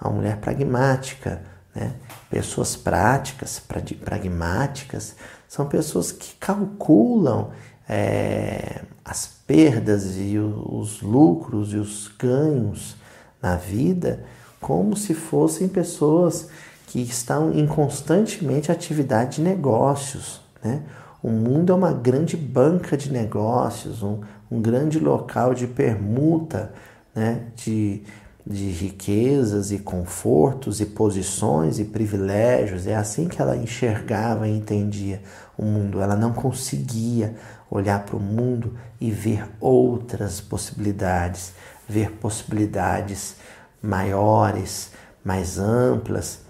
é 0.00 0.06
uma 0.06 0.16
mulher 0.16 0.38
pragmática. 0.38 1.42
Né? 1.74 1.92
Pessoas 2.28 2.74
práticas, 2.76 3.60
pragmáticas, 4.04 5.14
são 5.48 5.66
pessoas 5.66 6.10
que 6.10 6.34
calculam 6.36 7.50
é, 7.88 8.82
as 9.04 9.26
perdas 9.46 10.16
e 10.16 10.38
os 10.38 11.02
lucros 11.02 11.72
e 11.72 11.76
os 11.76 12.08
ganhos 12.18 12.96
na 13.42 13.56
vida 13.56 14.24
como 14.60 14.96
se 14.96 15.14
fossem 15.14 15.68
pessoas 15.68 16.48
que 16.86 17.00
estão 17.00 17.52
em 17.52 17.66
constantemente 17.66 18.70
atividade 18.70 19.36
de 19.36 19.42
negócios. 19.42 20.40
Né? 20.62 20.82
O 21.22 21.30
mundo 21.30 21.72
é 21.72 21.76
uma 21.76 21.92
grande 21.92 22.36
banca 22.36 22.96
de 22.96 23.12
negócios, 23.12 24.02
um, 24.02 24.20
um 24.50 24.60
grande 24.60 24.98
local 24.98 25.54
de 25.54 25.66
permuta 25.66 26.72
né? 27.14 27.46
de, 27.56 28.02
de 28.46 28.70
riquezas 28.70 29.70
e 29.70 29.78
confortos 29.78 30.80
e 30.80 30.86
posições 30.86 31.78
e 31.78 31.84
privilégios. 31.84 32.86
É 32.86 32.96
assim 32.96 33.28
que 33.28 33.40
ela 33.40 33.56
enxergava 33.56 34.48
e 34.48 34.56
entendia 34.56 35.22
o 35.56 35.64
mundo. 35.64 36.00
Ela 36.00 36.16
não 36.16 36.32
conseguia 36.32 37.34
olhar 37.70 38.04
para 38.04 38.16
o 38.16 38.20
mundo 38.20 38.74
e 39.00 39.10
ver 39.10 39.46
outras 39.60 40.40
possibilidades, 40.40 41.52
ver 41.88 42.10
possibilidades 42.12 43.36
maiores, 43.82 44.90
mais 45.24 45.58
amplas 45.58 46.40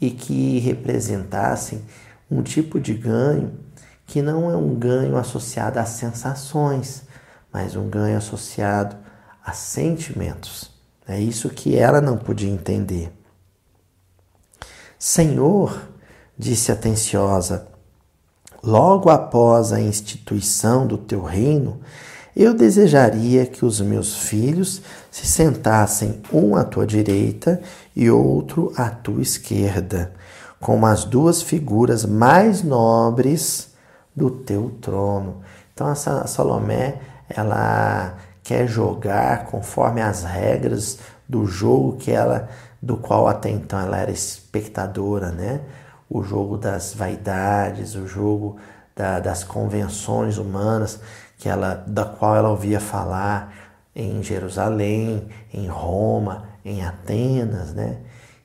e 0.00 0.10
que 0.10 0.58
representassem 0.58 1.84
um 2.30 2.42
tipo 2.42 2.80
de 2.80 2.94
ganho 2.94 3.52
que 4.06 4.20
não 4.20 4.50
é 4.50 4.56
um 4.56 4.74
ganho 4.74 5.16
associado 5.16 5.78
a 5.78 5.84
sensações, 5.84 7.02
mas 7.52 7.76
um 7.76 7.88
ganho 7.88 8.18
associado 8.18 8.96
a 9.44 9.52
sentimentos. 9.52 10.70
É 11.06 11.20
isso 11.20 11.48
que 11.48 11.76
ela 11.76 12.00
não 12.00 12.16
podia 12.16 12.50
entender. 12.50 13.12
Senhor, 14.98 15.80
disse 16.36 16.72
atenciosa, 16.72 17.68
logo 18.62 19.10
após 19.10 19.72
a 19.72 19.80
instituição 19.80 20.86
do 20.86 20.98
teu 20.98 21.22
reino, 21.22 21.80
eu 22.36 22.54
desejaria 22.54 23.46
que 23.46 23.64
os 23.64 23.80
meus 23.80 24.16
filhos 24.16 24.82
se 25.10 25.26
sentassem 25.26 26.22
um 26.32 26.56
à 26.56 26.64
tua 26.64 26.86
direita 26.86 27.60
e 27.94 28.10
outro 28.10 28.72
à 28.76 28.88
tua 28.88 29.22
esquerda, 29.22 30.12
como 30.60 30.86
as 30.86 31.04
duas 31.04 31.42
figuras 31.42 32.04
mais 32.04 32.62
nobres 32.62 33.70
do 34.14 34.30
teu 34.30 34.70
trono. 34.80 35.40
Então, 35.74 35.90
essa 35.90 36.26
Salomé, 36.26 37.00
ela 37.28 38.14
quer 38.42 38.66
jogar 38.66 39.46
conforme 39.46 40.02
as 40.02 40.22
regras 40.24 40.98
do 41.28 41.46
jogo 41.46 41.96
que 41.96 42.10
ela 42.10 42.48
do 42.82 42.96
qual 42.96 43.28
até 43.28 43.50
então 43.50 43.78
ela 43.78 43.98
era 43.98 44.10
espectadora, 44.10 45.30
né? 45.30 45.60
O 46.08 46.22
jogo 46.22 46.56
das 46.56 46.94
vaidades, 46.94 47.94
o 47.94 48.06
jogo 48.06 48.56
da, 49.00 49.18
das 49.18 49.42
convenções 49.42 50.36
humanas 50.36 51.00
que 51.38 51.48
ela 51.48 51.82
da 51.86 52.04
qual 52.04 52.36
ela 52.36 52.50
ouvia 52.50 52.78
falar 52.78 53.50
em 53.96 54.22
Jerusalém, 54.22 55.26
em 55.52 55.66
Roma, 55.66 56.44
em 56.62 56.84
Atenas, 56.84 57.72
né? 57.72 57.96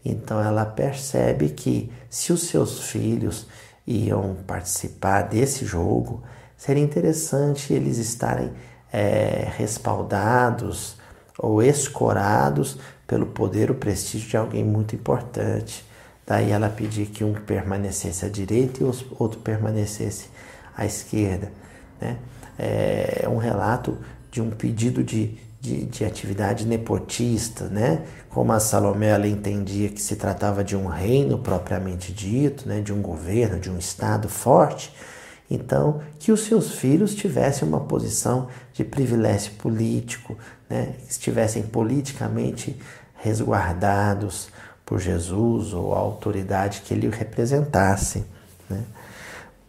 Então 0.04 0.42
ela 0.42 0.66
percebe 0.66 1.50
que 1.50 1.92
se 2.10 2.32
os 2.32 2.44
seus 2.44 2.84
filhos 2.90 3.48
iam 3.86 4.38
participar 4.48 5.24
desse 5.24 5.66
jogo, 5.66 6.24
seria 6.56 6.84
interessante 6.84 7.74
eles 7.74 7.98
estarem 7.98 8.54
é, 8.94 9.52
respaldados 9.58 10.96
ou 11.38 11.62
escorados 11.62 12.78
pelo 13.06 13.26
poder 13.26 13.70
ou 13.70 13.76
prestígio 13.76 14.30
de 14.30 14.38
alguém 14.38 14.64
muito 14.64 14.96
importante. 14.96 15.86
Daí 16.26 16.52
ela 16.52 16.70
pedir 16.70 17.08
que 17.08 17.24
um 17.24 17.34
permanecesse 17.34 18.26
à 18.26 18.30
direita 18.30 18.82
e 18.82 18.86
o 18.86 18.94
outro 19.20 19.40
permanecesse 19.42 20.30
à 20.76 20.86
esquerda. 20.86 21.52
Né? 22.00 22.18
É 22.58 23.28
um 23.30 23.38
relato 23.38 23.98
de 24.32 24.42
um 24.42 24.50
pedido 24.50 25.04
de, 25.04 25.38
de, 25.62 25.86
de, 25.86 26.04
atividade 26.04 26.66
nepotista, 26.66 27.70
né? 27.70 28.06
Como 28.30 28.52
a 28.52 28.60
Salomé 28.60 29.08
ela 29.08 29.28
entendia 29.28 29.88
que 29.88 30.02
se 30.02 30.18
tratava 30.18 30.62
de 30.62 30.76
um 30.76 30.88
reino 30.88 31.38
propriamente 31.40 32.12
dito, 32.12 32.68
né? 32.68 32.82
De 32.82 32.92
um 32.92 33.02
governo, 33.02 33.60
de 33.60 33.70
um 33.70 33.78
estado 33.78 34.28
forte, 34.28 34.94
então 35.50 36.02
que 36.20 36.32
os 36.32 36.42
seus 36.42 36.72
filhos 36.72 37.16
tivessem 37.16 37.66
uma 37.66 37.80
posição 37.80 38.50
de 38.74 38.84
privilégio 38.84 39.54
político, 39.54 40.38
né? 40.70 40.96
Estivessem 41.10 41.64
politicamente 41.64 42.78
resguardados 43.16 44.50
por 44.86 45.00
Jesus 45.00 45.74
ou 45.74 45.96
a 45.96 45.98
autoridade 45.98 46.82
que 46.82 46.94
ele 46.94 47.10
representasse, 47.10 48.26
né? 48.70 48.84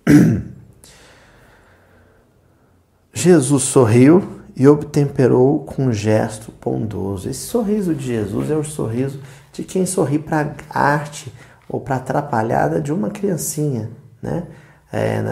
Jesus 3.17 3.63
sorriu 3.63 4.43
e 4.55 4.69
obtemperou 4.69 5.61
com 5.61 5.87
um 5.87 5.93
gesto 5.93 6.53
bondoso. 6.63 7.31
Esse 7.31 7.47
sorriso 7.47 7.95
de 7.95 8.09
Jesus 8.09 8.51
é 8.51 8.55
o 8.55 8.63
sorriso 8.63 9.23
de 9.55 9.65
quem 9.65 9.87
sorri 9.87 10.19
para 10.19 10.55
a 10.69 10.79
arte 10.79 11.33
ou 11.67 11.81
para 11.81 11.95
a 11.95 11.99
atrapalhada 11.99 12.79
de 12.79 12.93
uma 12.93 13.09
criancinha, 13.09 13.89
né? 14.21 14.43
É, 14.93 15.23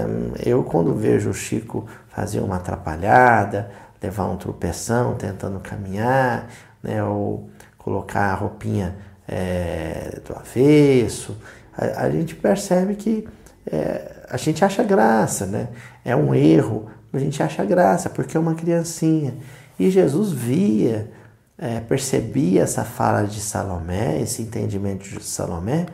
eu, 0.47 0.63
quando 0.65 0.95
vejo 0.95 1.29
o 1.29 1.35
Chico 1.35 1.87
fazer 2.09 2.41
uma 2.41 2.57
atrapalhada, 2.57 3.71
levar 4.03 4.29
um 4.29 4.39
tropeção 4.39 5.15
tentando 5.15 5.61
caminhar, 5.61 6.49
né, 6.83 7.05
ou 7.05 7.51
colocar 7.77 8.33
a 8.33 8.35
roupinha 8.35 8.97
é, 9.29 10.21
do 10.27 10.35
avesso, 10.35 11.37
a, 11.77 12.05
a, 12.05 12.11
gente 12.11 12.35
percebe 12.35 12.95
que 12.95 13.29
é, 13.71 14.25
a 14.31 14.39
gente 14.39 14.65
acha 14.65 14.83
graça, 14.83 15.45
né? 15.45 15.69
É 16.03 16.17
um 16.17 16.35
erro, 16.35 16.89
a 17.17 17.21
gente 17.21 17.43
acha 17.43 17.65
graça, 17.65 18.11
porque 18.11 18.37
é 18.37 18.41
uma 18.41 18.55
criancinha. 18.55 19.37
E 19.79 19.91
Jesus 19.91 20.33
via, 20.33 21.11
é, 21.59 21.81
percebia 21.81 22.63
essa 22.63 22.85
fala 22.85 23.25
de 23.25 23.41
Salomé, 23.41 24.21
esse 24.21 24.43
entendimento 24.43 25.09
de 25.09 25.23
Salomé, 25.23 25.87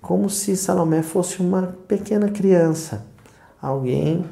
como 0.00 0.30
se 0.30 0.56
Salomé 0.56 1.02
fosse 1.02 1.40
uma 1.40 1.76
pequena 1.86 2.28
criança, 2.30 3.04
alguém 3.60 4.24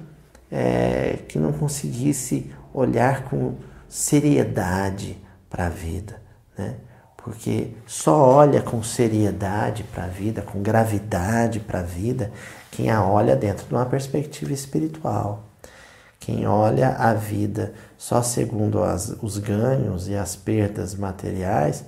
é, 0.51 1.19
que 1.29 1.38
não 1.38 1.53
conseguisse 1.53 2.51
olhar 2.73 3.25
com 3.25 3.55
seriedade 3.88 5.19
para 5.49 5.66
a 5.66 5.71
vida, 5.71 6.21
né? 6.57 6.77
Porque 7.16 7.73
só 7.87 8.16
olha 8.16 8.62
com 8.62 8.83
seriedade 8.85 9.83
para 9.83 10.05
a 10.05 10.09
vida, 10.09 10.42
com 10.42 10.62
gravidade 10.62 11.59
para 11.59 11.81
a 11.81 11.83
vida, 11.83 12.31
quem 12.71 12.88
a 12.88 13.05
olha 13.05 13.35
dentro 13.35 13.66
de 13.66 13.75
uma 13.75 13.85
perspectiva 13.85 14.53
espiritual. 14.53 15.42
Quem 16.27 16.45
olha 16.45 16.89
a 16.89 17.15
vida 17.15 17.73
só 17.97 18.21
segundo 18.21 18.83
as, 18.83 19.15
os 19.23 19.39
ganhos 19.39 20.09
e 20.09 20.17
as 20.17 20.35
perdas 20.35 20.93
materiais 20.93 21.85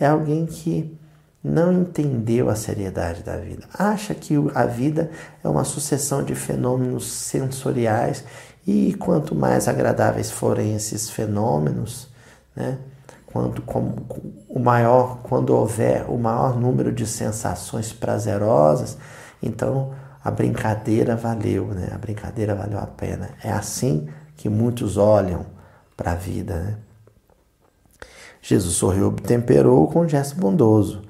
é 0.00 0.06
alguém 0.08 0.44
que 0.44 0.98
não 1.42 1.72
entendeu 1.72 2.50
a 2.50 2.56
seriedade 2.56 3.22
da 3.22 3.36
vida. 3.36 3.62
Acha 3.72 4.12
que 4.12 4.34
a 4.56 4.66
vida 4.66 5.08
é 5.44 5.48
uma 5.48 5.62
sucessão 5.62 6.24
de 6.24 6.34
fenômenos 6.34 7.06
sensoriais 7.06 8.24
e 8.66 8.92
quanto 8.94 9.36
mais 9.36 9.68
agradáveis 9.68 10.32
forem 10.32 10.74
esses 10.74 11.08
fenômenos, 11.08 12.08
né, 12.56 12.78
como, 13.64 13.94
o 14.48 14.58
maior, 14.58 15.20
quando 15.22 15.50
houver 15.50 16.10
o 16.10 16.18
maior 16.18 16.58
número 16.58 16.90
de 16.90 17.06
sensações 17.06 17.92
prazerosas, 17.92 18.98
então 19.40 19.94
a 20.26 20.30
brincadeira 20.32 21.14
valeu, 21.14 21.66
né? 21.68 21.88
A 21.92 21.98
brincadeira 21.98 22.52
valeu 22.52 22.80
a 22.80 22.86
pena. 22.86 23.30
É 23.44 23.52
assim 23.52 24.08
que 24.36 24.48
muitos 24.48 24.96
olham 24.96 25.46
para 25.96 26.12
a 26.12 26.14
vida, 26.16 26.58
né? 26.58 26.78
Jesus 28.42 28.74
sorriu, 28.74 29.12
temperou 29.12 29.86
com 29.86 30.00
um 30.00 30.08
gesto 30.08 30.34
bondoso. 30.34 31.02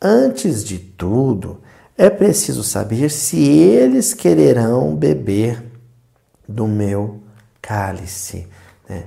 Antes 0.00 0.62
de 0.62 0.78
tudo, 0.78 1.60
é 1.98 2.08
preciso 2.08 2.62
saber 2.62 3.10
se 3.10 3.36
eles 3.42 4.14
quererão 4.14 4.94
beber 4.94 5.60
do 6.48 6.68
meu 6.68 7.20
cálice. 7.60 8.46
Né? 8.88 9.06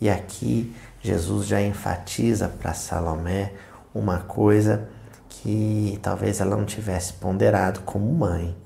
E 0.00 0.10
aqui 0.10 0.74
Jesus 1.00 1.46
já 1.46 1.62
enfatiza 1.62 2.48
para 2.48 2.74
Salomé 2.74 3.52
uma 3.94 4.18
coisa 4.18 4.88
que 5.28 6.00
talvez 6.02 6.40
ela 6.40 6.56
não 6.56 6.64
tivesse 6.64 7.12
ponderado 7.12 7.82
como 7.82 8.12
mãe 8.12 8.56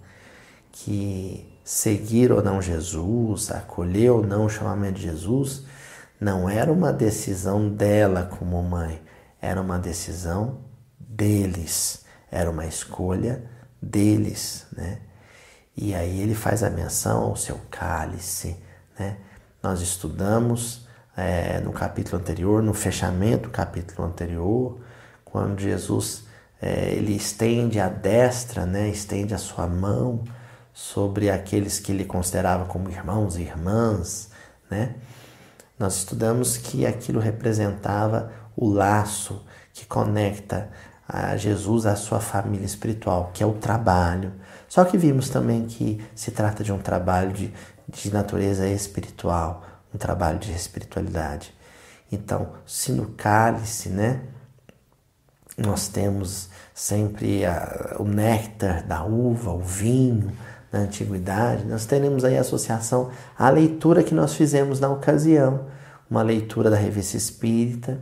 que 0.72 1.52
seguir 1.62 2.32
ou 2.32 2.42
não 2.42 2.61
Jesus, 2.61 3.50
acolher 3.50 4.11
ou 4.11 4.26
não 4.26 4.46
o 4.46 4.50
chamamento 4.50 4.94
de 4.94 5.02
Jesus, 5.02 5.64
não 6.18 6.48
era 6.48 6.72
uma 6.72 6.92
decisão 6.92 7.68
dela 7.68 8.24
como 8.24 8.61
mãe, 8.62 9.00
era 9.40 9.61
uma 9.61 9.78
decisão 9.78 10.61
deles, 10.98 12.04
era 12.30 12.50
uma 12.50 12.66
escolha 12.66 13.44
deles, 13.80 14.66
né? 14.72 15.00
E 15.76 15.94
aí 15.94 16.20
ele 16.20 16.35
faz 16.35 16.62
a 16.62 16.70
menção 16.70 17.22
ao 17.22 17.37
seu 17.37 17.58
cálice, 17.70 18.56
né? 18.98 19.18
Nós 19.62 19.80
estudamos 19.80 20.87
é, 21.16 21.61
no 21.61 21.72
capítulo 21.72 22.20
anterior, 22.20 22.62
no 22.62 22.74
fechamento 22.74 23.44
do 23.44 23.50
capítulo 23.50 24.06
anterior, 24.06 24.80
quando 25.24 25.61
Jesus 25.61 26.24
é, 26.61 26.92
ele 26.92 27.14
estende 27.14 27.80
a 27.80 27.88
destra, 27.88 28.64
né? 28.64 28.88
Estende 28.88 29.35
a 29.35 29.38
sua 29.38 29.66
mão 29.66 30.24
sobre 30.72 31.30
aqueles 31.30 31.78
que 31.78 31.92
ele 31.92 32.04
considerava 32.04 32.64
como 32.64 32.90
irmãos 32.90 33.37
e 33.37 33.42
irmãs, 33.42 34.30
né? 34.70 34.94
Nós 35.78 35.96
estudamos 35.96 36.56
que 36.56 36.87
aquilo 36.87 37.20
representava 37.20 38.32
o 38.56 38.68
laço 38.68 39.44
que 39.72 39.85
conecta 39.85 40.70
a 41.08 41.37
Jesus 41.37 41.87
à 41.87 41.96
sua 41.96 42.20
família 42.20 42.64
espiritual, 42.64 43.30
que 43.35 43.42
é 43.42 43.46
o 43.46 43.54
trabalho. 43.54 44.32
Só 44.68 44.85
que 44.85 44.96
vimos 44.96 45.28
também 45.28 45.66
que 45.66 46.02
se 46.14 46.30
trata 46.30 46.62
de 46.62 46.72
um 46.72 46.78
trabalho 46.78 47.32
de, 47.32 47.52
de 47.88 48.12
natureza 48.12 48.66
espiritual, 48.68 49.64
um 49.94 49.98
trabalho 49.98 50.38
de 50.38 50.52
espiritualidade. 50.52 51.52
Então, 52.11 52.52
se 52.66 52.92
no 52.92 53.11
cálice, 53.11 53.88
né, 53.88 54.22
nós 55.56 55.88
temos 55.88 56.48
sempre 56.74 57.44
a, 57.44 57.96
o 57.98 58.04
néctar 58.04 58.87
da 58.87 59.04
uva, 59.04 59.50
o 59.50 59.61
vinho, 59.61 60.32
na 60.72 60.80
antiguidade, 60.80 61.66
nós 61.66 61.85
teremos 61.85 62.24
aí 62.24 62.38
associação 62.38 63.11
à 63.38 63.50
leitura 63.50 64.02
que 64.02 64.14
nós 64.14 64.35
fizemos 64.35 64.80
na 64.80 64.88
ocasião, 64.88 65.66
uma 66.11 66.22
leitura 66.22 66.70
da 66.70 66.76
revista 66.76 67.16
espírita, 67.16 68.00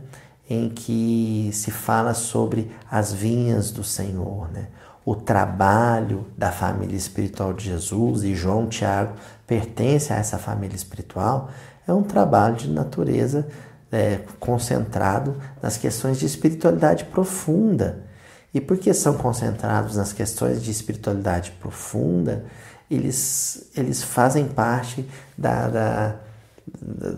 em 0.49 0.69
que 0.69 1.49
se 1.53 1.69
fala 1.69 2.13
sobre 2.13 2.71
as 2.89 3.13
vinhas 3.13 3.71
do 3.71 3.83
Senhor, 3.83 4.49
né? 4.51 4.67
o 5.05 5.15
trabalho 5.15 6.27
da 6.37 6.51
família 6.51 6.95
espiritual 6.95 7.53
de 7.53 7.65
Jesus, 7.65 8.23
e 8.23 8.35
João 8.35 8.67
Tiago 8.67 9.13
pertence 9.47 10.13
a 10.13 10.17
essa 10.17 10.37
família 10.37 10.75
espiritual, 10.75 11.49
é 11.87 11.93
um 11.93 12.03
trabalho 12.03 12.55
de 12.55 12.69
natureza 12.69 13.47
é, 13.91 14.19
concentrado 14.39 15.35
nas 15.61 15.77
questões 15.77 16.19
de 16.19 16.25
espiritualidade 16.25 17.05
profunda 17.05 18.05
e 18.53 18.59
porque 18.59 18.93
são 18.93 19.13
concentrados 19.15 19.95
nas 19.95 20.11
questões 20.11 20.61
de 20.61 20.71
espiritualidade 20.71 21.51
profunda, 21.51 22.43
eles, 22.91 23.71
eles 23.75 24.03
fazem 24.03 24.47
parte 24.47 25.07
da, 25.37 25.67
da, 25.67 26.15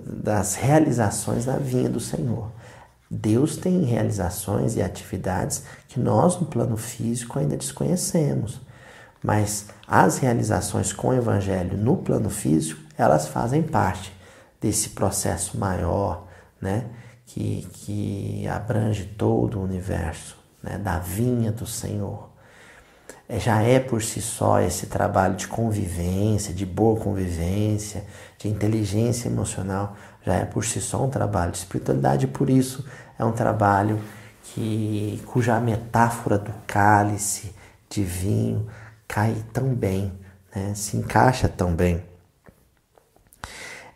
das 0.06 0.54
realizações 0.56 1.46
da 1.46 1.58
vinha 1.58 1.90
do 1.90 2.00
Senhor. 2.00 2.52
Deus 3.10 3.58
tem 3.58 3.84
realizações 3.84 4.76
e 4.76 4.82
atividades 4.82 5.64
que 5.88 6.00
nós, 6.00 6.40
no 6.40 6.46
plano 6.46 6.78
físico, 6.78 7.40
ainda 7.40 7.58
desconhecemos. 7.58 8.62
Mas 9.22 9.68
as 9.88 10.18
realizações 10.18 10.94
com 10.94 11.10
o 11.10 11.14
Evangelho 11.14 11.78
no 11.78 11.98
plano 11.98 12.30
físico, 12.30 12.82
elas 12.98 13.28
fazem 13.28 13.64
parte 13.64 14.14
desse 14.62 14.90
processo 14.90 15.58
maior, 15.58 16.28
né? 16.62 16.86
que, 17.26 17.68
que 17.74 18.48
abrange 18.48 19.06
todo 19.06 19.60
o 19.60 19.64
universo 19.64 20.38
né, 20.62 20.78
da 20.78 21.00
vinha 21.00 21.52
do 21.52 21.66
Senhor. 21.66 22.33
É, 23.28 23.40
já 23.40 23.62
é 23.62 23.80
por 23.80 24.02
si 24.02 24.22
só 24.22 24.60
esse 24.60 24.88
trabalho 24.88 25.36
de 25.36 25.48
convivência, 25.48 26.54
de 26.54 26.66
boa 26.66 27.00
convivência, 27.00 28.04
de 28.38 28.48
inteligência 28.48 29.28
emocional, 29.28 29.96
já 30.26 30.36
é 30.36 30.46
por 30.46 30.66
si 30.66 30.82
só 30.82 31.04
um 31.04 31.10
trabalho 31.10 31.52
de 31.52 31.58
espiritualidade, 31.60 32.28
por 32.28 32.50
isso 32.50 32.86
é 33.18 33.24
um 33.24 33.32
trabalho 33.32 34.00
que 34.44 35.22
cuja 35.26 35.60
metáfora 35.60 36.38
do 36.38 36.54
cálice 36.68 37.56
de 37.90 38.04
vinho 38.04 38.68
cai 39.08 39.36
tão 39.54 39.74
bem, 39.74 40.12
né? 40.54 40.74
se 40.76 40.98
encaixa 40.98 41.48
tão 41.48 41.74
bem. 41.74 42.04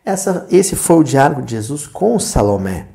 Essa, 0.04 0.46
esse 0.50 0.74
foi 0.74 0.96
o 0.96 1.04
diálogo 1.04 1.42
de 1.42 1.50
Jesus 1.50 1.86
com 1.86 2.18
Salomé. 2.18 2.86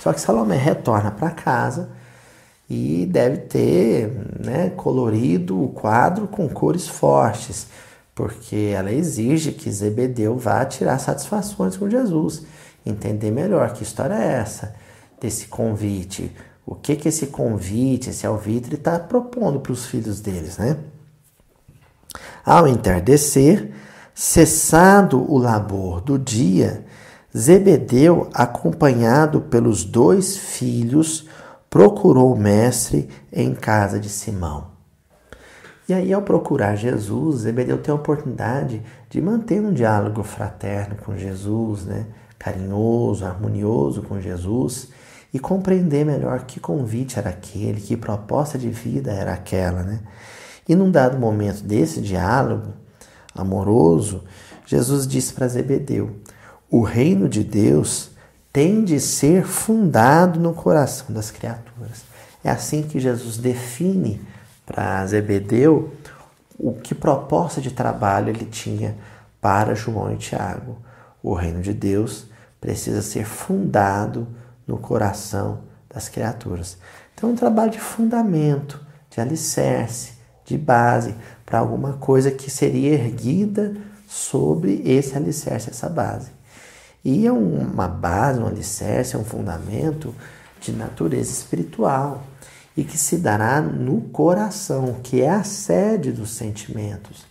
Só 0.00 0.12
que 0.12 0.20
Salomé 0.20 0.56
retorna 0.56 1.10
para 1.10 1.30
casa 1.30 1.90
e 2.68 3.06
deve 3.06 3.38
ter 3.38 4.10
né, 4.44 4.70
colorido 4.70 5.62
o 5.62 5.68
quadro 5.68 6.26
com 6.26 6.48
cores 6.48 6.88
fortes, 6.88 7.68
porque 8.14 8.72
ela 8.74 8.92
exige 8.92 9.52
que 9.52 9.70
Zebedeu 9.70 10.36
vá 10.36 10.64
tirar 10.64 10.98
satisfações 10.98 11.76
com 11.76 11.88
Jesus, 11.88 12.42
entender 12.84 13.30
melhor 13.30 13.72
que 13.72 13.82
história 13.82 14.14
é 14.14 14.32
essa 14.32 14.74
desse 15.20 15.46
convite, 15.46 16.34
o 16.64 16.74
que 16.74 16.96
que 16.96 17.08
esse 17.08 17.28
convite, 17.28 18.10
esse 18.10 18.26
alvitre 18.26 18.74
está 18.74 18.98
propondo 18.98 19.60
para 19.60 19.72
os 19.72 19.86
filhos 19.86 20.20
deles, 20.20 20.58
né? 20.58 20.76
Ao 22.44 22.66
entardecer, 22.66 23.72
cessado 24.14 25.30
o 25.30 25.38
labor 25.38 26.00
do 26.00 26.18
dia, 26.18 26.84
Zebedeu, 27.36 28.30
acompanhado 28.32 29.42
pelos 29.42 29.84
dois 29.84 30.38
filhos, 30.38 31.26
procurou 31.70 32.32
o 32.32 32.38
mestre 32.38 33.08
em 33.32 33.54
casa 33.54 33.98
de 33.98 34.08
Simão. 34.08 34.68
E 35.88 35.94
aí, 35.94 36.12
ao 36.12 36.22
procurar 36.22 36.74
Jesus, 36.74 37.42
Zebedeu 37.42 37.78
tem 37.78 37.92
a 37.92 37.96
oportunidade 37.96 38.82
de 39.08 39.20
manter 39.20 39.60
um 39.60 39.72
diálogo 39.72 40.22
fraterno 40.24 40.96
com 40.96 41.16
Jesus, 41.16 41.84
né? 41.84 42.06
carinhoso, 42.38 43.24
harmonioso 43.24 44.02
com 44.02 44.20
Jesus 44.20 44.88
e 45.32 45.38
compreender 45.38 46.04
melhor 46.04 46.44
que 46.44 46.58
convite 46.58 47.18
era 47.18 47.30
aquele, 47.30 47.80
que 47.80 47.96
proposta 47.96 48.58
de 48.58 48.68
vida 48.68 49.12
era 49.12 49.32
aquela. 49.32 49.82
Né? 49.82 50.00
E 50.68 50.74
num 50.74 50.90
dado 50.90 51.18
momento 51.18 51.62
desse 51.62 52.00
diálogo 52.00 52.72
amoroso, 53.34 54.24
Jesus 54.64 55.06
disse 55.06 55.34
para 55.34 55.46
Zebedeu: 55.46 56.16
O 56.70 56.82
reino 56.82 57.28
de 57.28 57.44
Deus 57.44 58.10
tem 58.56 58.82
de 58.82 58.98
ser 58.98 59.44
fundado 59.44 60.40
no 60.40 60.54
coração 60.54 61.08
das 61.10 61.30
criaturas. 61.30 62.06
É 62.42 62.48
assim 62.48 62.82
que 62.82 62.98
Jesus 62.98 63.36
define 63.36 64.18
para 64.64 65.06
Zebedeu 65.06 65.92
o 66.58 66.72
que 66.72 66.94
proposta 66.94 67.60
de 67.60 67.70
trabalho 67.70 68.30
ele 68.30 68.46
tinha 68.46 68.96
para 69.42 69.74
João 69.74 70.10
e 70.10 70.16
Tiago. 70.16 70.78
O 71.22 71.34
reino 71.34 71.60
de 71.60 71.74
Deus 71.74 72.28
precisa 72.58 73.02
ser 73.02 73.26
fundado 73.26 74.26
no 74.66 74.78
coração 74.78 75.58
das 75.92 76.08
criaturas. 76.08 76.78
Então, 77.14 77.28
é 77.28 77.32
um 77.34 77.36
trabalho 77.36 77.72
de 77.72 77.78
fundamento, 77.78 78.80
de 79.10 79.20
alicerce, 79.20 80.14
de 80.46 80.56
base 80.56 81.14
para 81.44 81.58
alguma 81.58 81.92
coisa 81.98 82.30
que 82.30 82.50
seria 82.50 82.94
erguida 82.94 83.76
sobre 84.08 84.80
esse 84.86 85.14
alicerce, 85.14 85.68
essa 85.68 85.90
base. 85.90 86.35
E 87.08 87.24
é 87.24 87.30
uma 87.30 87.86
base, 87.86 88.40
um 88.40 88.48
alicerce, 88.48 89.14
é 89.14 89.18
um 89.18 89.24
fundamento 89.24 90.12
de 90.60 90.72
natureza 90.72 91.30
espiritual 91.30 92.24
e 92.76 92.82
que 92.82 92.98
se 92.98 93.18
dará 93.18 93.60
no 93.60 94.00
coração, 94.00 94.96
que 95.04 95.22
é 95.22 95.30
a 95.30 95.44
sede 95.44 96.10
dos 96.10 96.30
sentimentos. 96.30 97.24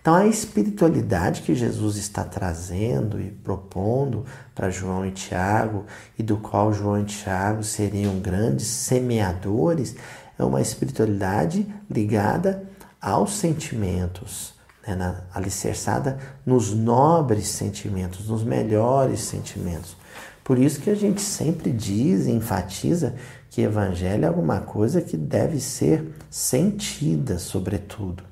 Então, 0.00 0.14
a 0.14 0.26
espiritualidade 0.26 1.42
que 1.42 1.54
Jesus 1.54 1.98
está 1.98 2.24
trazendo 2.24 3.20
e 3.20 3.30
propondo 3.30 4.24
para 4.54 4.70
João 4.70 5.04
e 5.04 5.10
Tiago, 5.10 5.84
e 6.18 6.22
do 6.22 6.38
qual 6.38 6.72
João 6.72 6.98
e 6.98 7.04
Tiago 7.04 7.62
seriam 7.62 8.18
grandes 8.20 8.66
semeadores, 8.66 9.94
é 10.38 10.42
uma 10.42 10.62
espiritualidade 10.62 11.66
ligada 11.90 12.66
aos 12.98 13.36
sentimentos 13.36 14.57
né, 14.94 15.16
alicerçada 15.32 16.18
nos 16.44 16.74
nobres 16.74 17.48
sentimentos, 17.48 18.28
nos 18.28 18.42
melhores 18.42 19.20
sentimentos. 19.20 19.96
Por 20.44 20.58
isso 20.58 20.80
que 20.80 20.90
a 20.90 20.94
gente 20.94 21.20
sempre 21.20 21.70
diz 21.70 22.26
e 22.26 22.30
enfatiza 22.30 23.14
que 23.50 23.62
evangelho 23.62 24.24
é 24.24 24.28
alguma 24.28 24.60
coisa 24.60 25.00
que 25.00 25.16
deve 25.16 25.60
ser 25.60 26.12
sentida, 26.30 27.38
sobretudo, 27.38 28.22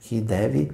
que 0.00 0.20
deve 0.20 0.70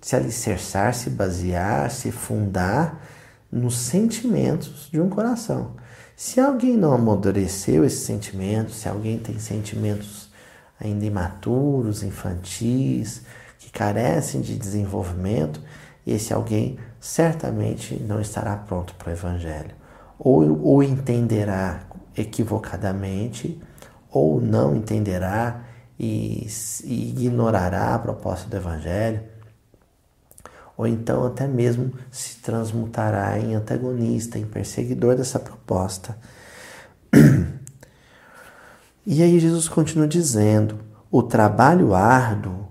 se 0.00 0.16
alicerçar, 0.16 0.94
se 0.94 1.10
basear, 1.10 1.90
se 1.90 2.10
fundar 2.10 3.06
nos 3.52 3.76
sentimentos 3.76 4.88
de 4.90 5.00
um 5.00 5.08
coração. 5.08 5.72
Se 6.16 6.40
alguém 6.40 6.76
não 6.76 6.92
amadureceu 6.92 7.84
esses 7.84 8.00
sentimentos, 8.00 8.76
se 8.76 8.88
alguém 8.88 9.18
tem 9.18 9.38
sentimentos 9.38 10.30
ainda 10.78 11.04
imaturos, 11.04 12.02
infantis, 12.02 13.22
carecem 13.72 14.40
de 14.40 14.56
desenvolvimento, 14.56 15.60
esse 16.06 16.32
alguém 16.32 16.78
certamente 16.98 17.94
não 17.94 18.20
estará 18.20 18.56
pronto 18.56 18.94
para 18.94 19.10
o 19.10 19.12
Evangelho. 19.12 19.74
Ou, 20.18 20.62
ou 20.62 20.82
entenderá 20.82 21.82
equivocadamente, 22.16 23.60
ou 24.10 24.40
não 24.40 24.74
entenderá 24.74 25.62
e, 25.98 26.46
e 26.84 27.10
ignorará 27.10 27.94
a 27.94 27.98
proposta 27.98 28.48
do 28.48 28.56
Evangelho, 28.56 29.22
ou 30.76 30.86
então 30.86 31.26
até 31.26 31.46
mesmo 31.46 31.92
se 32.10 32.36
transmutará 32.36 33.38
em 33.38 33.54
antagonista, 33.54 34.38
em 34.38 34.46
perseguidor 34.46 35.16
dessa 35.16 35.38
proposta. 35.38 36.16
E 39.06 39.22
aí 39.22 39.40
Jesus 39.40 39.66
continua 39.66 40.06
dizendo: 40.06 40.78
o 41.10 41.22
trabalho 41.22 41.94
árduo 41.94 42.68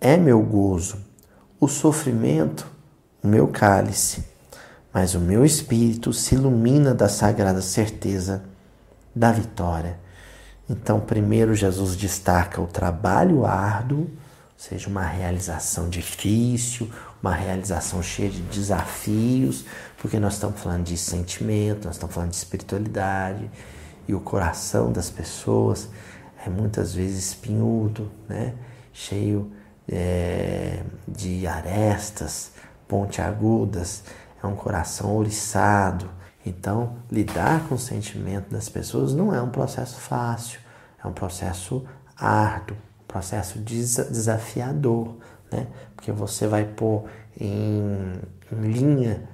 é 0.00 0.16
meu 0.16 0.40
gozo, 0.42 0.98
o 1.58 1.68
sofrimento, 1.68 2.66
o 3.22 3.26
meu 3.26 3.48
cálice, 3.48 4.24
mas 4.92 5.14
o 5.14 5.20
meu 5.20 5.44
espírito 5.44 6.12
se 6.12 6.34
ilumina 6.34 6.94
da 6.94 7.08
sagrada 7.08 7.60
certeza 7.60 8.42
da 9.14 9.32
vitória. 9.32 9.98
Então, 10.68 11.00
primeiro, 11.00 11.54
Jesus 11.54 11.96
destaca 11.96 12.60
o 12.60 12.66
trabalho 12.66 13.46
árduo, 13.46 14.00
ou 14.00 14.08
seja, 14.56 14.88
uma 14.88 15.04
realização 15.04 15.88
difícil, 15.88 16.90
uma 17.22 17.34
realização 17.34 18.02
cheia 18.02 18.30
de 18.30 18.40
desafios, 18.42 19.64
porque 19.98 20.18
nós 20.18 20.34
estamos 20.34 20.60
falando 20.60 20.84
de 20.84 20.96
sentimento, 20.96 21.86
nós 21.86 21.96
estamos 21.96 22.14
falando 22.14 22.30
de 22.30 22.36
espiritualidade, 22.36 23.50
e 24.08 24.14
o 24.14 24.20
coração 24.20 24.92
das 24.92 25.10
pessoas 25.10 25.88
é 26.44 26.48
muitas 26.48 26.94
vezes 26.94 27.28
espinhudo, 27.28 28.10
né? 28.28 28.54
cheio 28.92 29.52
é, 29.88 30.82
de 31.06 31.46
arestas 31.46 32.52
pontiagudas, 32.88 34.04
é 34.42 34.46
um 34.46 34.54
coração 34.54 35.14
ouriçado. 35.14 36.10
Então, 36.44 36.96
lidar 37.10 37.68
com 37.68 37.74
o 37.74 37.78
sentimento 37.78 38.50
das 38.50 38.68
pessoas 38.68 39.12
não 39.12 39.34
é 39.34 39.42
um 39.42 39.50
processo 39.50 39.96
fácil, 39.96 40.60
é 41.02 41.06
um 41.06 41.12
processo 41.12 41.84
árduo, 42.16 42.76
um 42.76 43.06
processo 43.06 43.58
desafiador, 43.58 45.16
né? 45.50 45.66
porque 45.94 46.12
você 46.12 46.46
vai 46.46 46.64
pôr 46.64 47.04
em, 47.38 48.20
em 48.52 48.60
linha 48.60 49.28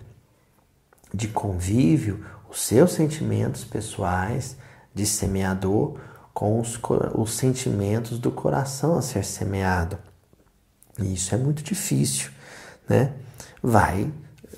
de 1.13 1.29
convívio 1.29 2.25
os 2.51 2.63
seus 2.63 2.93
sentimentos 2.93 3.65
pessoais 3.65 4.57
de 4.95 5.07
semeador 5.07 5.99
com 6.33 6.61
os, 6.61 6.79
os 7.15 7.35
sentimentos 7.35 8.19
do 8.19 8.31
coração 8.31 8.97
a 8.97 9.03
ser 9.03 9.25
semeado. 9.25 9.99
E 10.99 11.15
isso 11.15 11.35
é 11.35 11.39
muito 11.39 11.63
difícil, 11.63 12.31
né? 12.89 13.13
Vai 13.63 14.11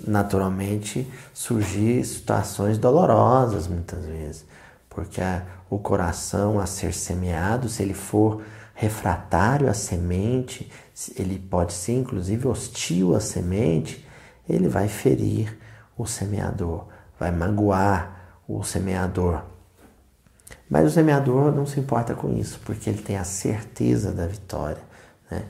naturalmente 0.06 1.10
surgir 1.32 2.04
situações 2.04 2.78
dolorosas 2.78 3.68
muitas 3.68 4.04
vezes, 4.04 4.44
porque 4.88 5.20
a, 5.20 5.42
o 5.70 5.78
coração 5.78 6.58
a 6.58 6.66
ser 6.66 6.92
semeado, 6.92 7.68
se 7.68 7.82
ele 7.82 7.94
for 7.94 8.42
refratário 8.74 9.68
à 9.68 9.74
semente, 9.74 10.70
ele 11.16 11.38
pode 11.38 11.72
ser 11.72 11.92
inclusive 11.92 12.48
hostil 12.48 13.14
à 13.14 13.20
semente, 13.20 14.06
ele 14.48 14.68
vai 14.68 14.88
ferir 14.88 15.56
o 15.96 16.06
semeador, 16.06 16.86
vai 17.18 17.30
magoar 17.30 18.40
o 18.48 18.62
semeador. 18.62 19.42
Mas 20.68 20.86
o 20.86 20.90
semeador 20.90 21.52
não 21.52 21.66
se 21.66 21.78
importa 21.78 22.14
com 22.14 22.36
isso, 22.36 22.60
porque 22.64 22.90
ele 22.90 23.00
tem 23.00 23.16
a 23.16 23.24
certeza 23.24 24.12
da 24.12 24.26
vitória. 24.26 24.82
Né? 25.30 25.44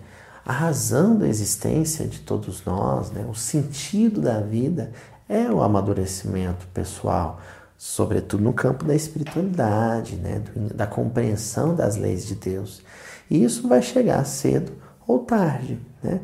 A 0.45 0.53
razão 0.53 1.17
da 1.17 1.27
existência 1.27 2.07
de 2.07 2.21
todos 2.21 2.63
nós, 2.67 3.11
né, 3.11 3.27
o 3.27 3.35
sentido 3.35 4.21
da 4.21 4.41
vida 4.41 4.93
é 5.27 5.51
o 5.51 5.63
amadurecimento 5.63 6.67
pessoal, 6.67 7.41
sobretudo 7.79 8.45
no 8.45 8.53
campo 8.53 8.85
da 8.85 8.95
espiritualidade, 8.95 10.17
né, 10.17 10.43
da 10.75 10.87
compreensão 10.87 11.75
das 11.75 11.97
leis 11.97 12.27
de 12.27 12.35
Deus. 12.35 12.83
E 13.31 13.43
isso 13.43 13.67
vai 13.67 13.81
chegar 13.81 14.23
cedo 14.27 14.73
ou 15.07 15.21
tarde. 15.21 15.81
Né? 16.03 16.21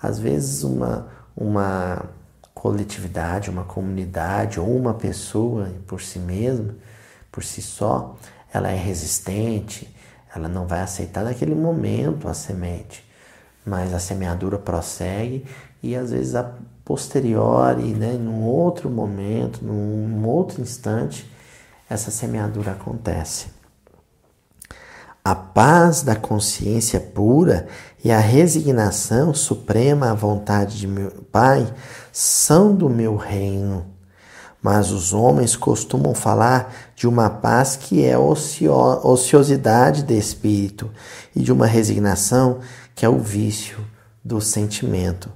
Às 0.00 0.20
vezes, 0.20 0.62
uma, 0.62 1.08
uma 1.36 2.04
coletividade, 2.54 3.50
uma 3.50 3.64
comunidade 3.64 4.60
ou 4.60 4.68
uma 4.76 4.94
pessoa 4.94 5.68
por 5.84 6.00
si 6.00 6.20
mesma, 6.20 6.76
por 7.32 7.42
si 7.42 7.60
só, 7.60 8.14
ela 8.52 8.70
é 8.70 8.76
resistente, 8.76 9.92
ela 10.32 10.48
não 10.48 10.64
vai 10.64 10.80
aceitar 10.80 11.24
naquele 11.24 11.56
momento 11.56 12.28
a 12.28 12.34
semente 12.34 13.04
mas 13.64 13.94
a 13.94 13.98
semeadura 13.98 14.58
prossegue 14.58 15.44
e 15.82 15.96
às 15.96 16.10
vezes 16.10 16.34
a 16.34 16.50
posteriori, 16.84 17.94
né, 17.94 18.12
num 18.12 18.42
outro 18.44 18.90
momento, 18.90 19.64
num 19.64 20.26
outro 20.26 20.60
instante, 20.60 21.30
essa 21.88 22.10
semeadura 22.10 22.72
acontece. 22.72 23.46
A 25.24 25.34
paz 25.34 26.02
da 26.02 26.14
consciência 26.14 27.00
pura 27.00 27.66
e 28.04 28.12
a 28.12 28.18
resignação 28.18 29.32
suprema 29.32 30.10
à 30.10 30.14
vontade 30.14 30.76
de 30.76 30.86
meu 30.86 31.10
Pai 31.32 31.66
são 32.12 32.74
do 32.74 32.90
meu 32.90 33.16
reino. 33.16 33.86
Mas 34.62 34.90
os 34.90 35.14
homens 35.14 35.56
costumam 35.56 36.14
falar 36.14 36.74
de 36.94 37.08
uma 37.08 37.30
paz 37.30 37.74
que 37.76 38.04
é 38.04 38.18
ocio 38.18 38.72
ociosidade 39.02 40.02
de 40.02 40.16
espírito 40.16 40.90
e 41.34 41.42
de 41.42 41.50
uma 41.50 41.66
resignação 41.66 42.58
que 42.58 42.83
é 43.02 43.08
o 43.08 43.18
vício 43.18 43.78
do 44.22 44.40
sentimento. 44.40 45.30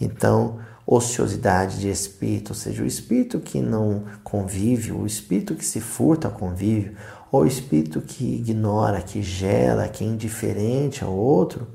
Então, 0.00 0.58
ociosidade 0.86 1.78
de 1.78 1.88
espírito, 1.88 2.50
ou 2.50 2.54
seja, 2.54 2.82
o 2.82 2.86
espírito 2.86 3.38
que 3.38 3.60
não 3.60 4.04
convive, 4.24 4.92
o 4.92 5.06
espírito 5.06 5.54
que 5.54 5.64
se 5.64 5.80
furta 5.80 6.28
ao 6.28 6.34
convívio, 6.34 6.96
ou 7.30 7.42
o 7.42 7.46
espírito 7.46 8.00
que 8.00 8.36
ignora, 8.36 9.00
que 9.00 9.22
gela, 9.22 9.88
que 9.88 10.02
é 10.02 10.06
indiferente 10.06 11.04
ao 11.04 11.12
outro, 11.12 11.68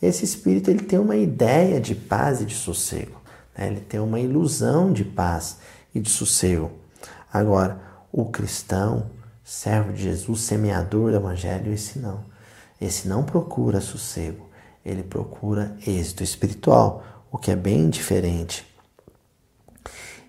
esse 0.00 0.24
espírito 0.24 0.70
ele 0.70 0.84
tem 0.84 0.98
uma 0.98 1.16
ideia 1.16 1.80
de 1.80 1.94
paz 1.94 2.40
e 2.40 2.44
de 2.44 2.54
sossego, 2.54 3.20
né? 3.56 3.66
ele 3.66 3.80
tem 3.80 3.98
uma 3.98 4.20
ilusão 4.20 4.92
de 4.92 5.04
paz 5.04 5.58
e 5.94 5.98
de 5.98 6.10
sossego. 6.10 6.70
Agora, 7.32 7.80
o 8.12 8.26
cristão, 8.26 9.10
servo 9.42 9.92
de 9.92 10.02
Jesus, 10.02 10.42
semeador 10.42 11.10
do 11.10 11.16
evangelho, 11.16 11.72
esse 11.72 11.98
não. 11.98 12.24
Esse 12.80 13.08
não 13.08 13.24
procura 13.24 13.80
sossego, 13.80 14.43
ele 14.84 15.02
procura 15.02 15.76
êxito 15.86 16.22
espiritual, 16.22 17.02
o 17.30 17.38
que 17.38 17.50
é 17.50 17.56
bem 17.56 17.88
diferente. 17.88 18.66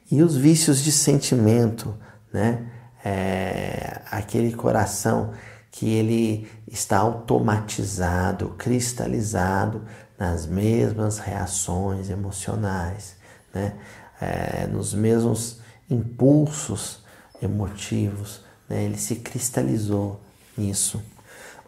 E 0.09 0.21
os 0.23 0.37
vícios 0.37 0.83
de 0.83 0.91
sentimento, 0.91 1.95
né? 2.31 2.71
É, 3.03 4.01
aquele 4.09 4.51
coração 4.53 5.31
que 5.71 5.87
ele 5.89 6.49
está 6.67 6.97
automatizado, 6.97 8.49
cristalizado 8.57 9.83
nas 10.17 10.47
mesmas 10.47 11.19
reações 11.19 12.09
emocionais, 12.09 13.15
né? 13.53 13.75
É, 14.21 14.67
nos 14.67 14.93
mesmos 14.93 15.59
impulsos 15.89 17.03
emotivos, 17.41 18.41
né? 18.69 18.83
ele 18.83 18.97
se 18.97 19.17
cristalizou 19.17 20.21
nisso. 20.57 21.01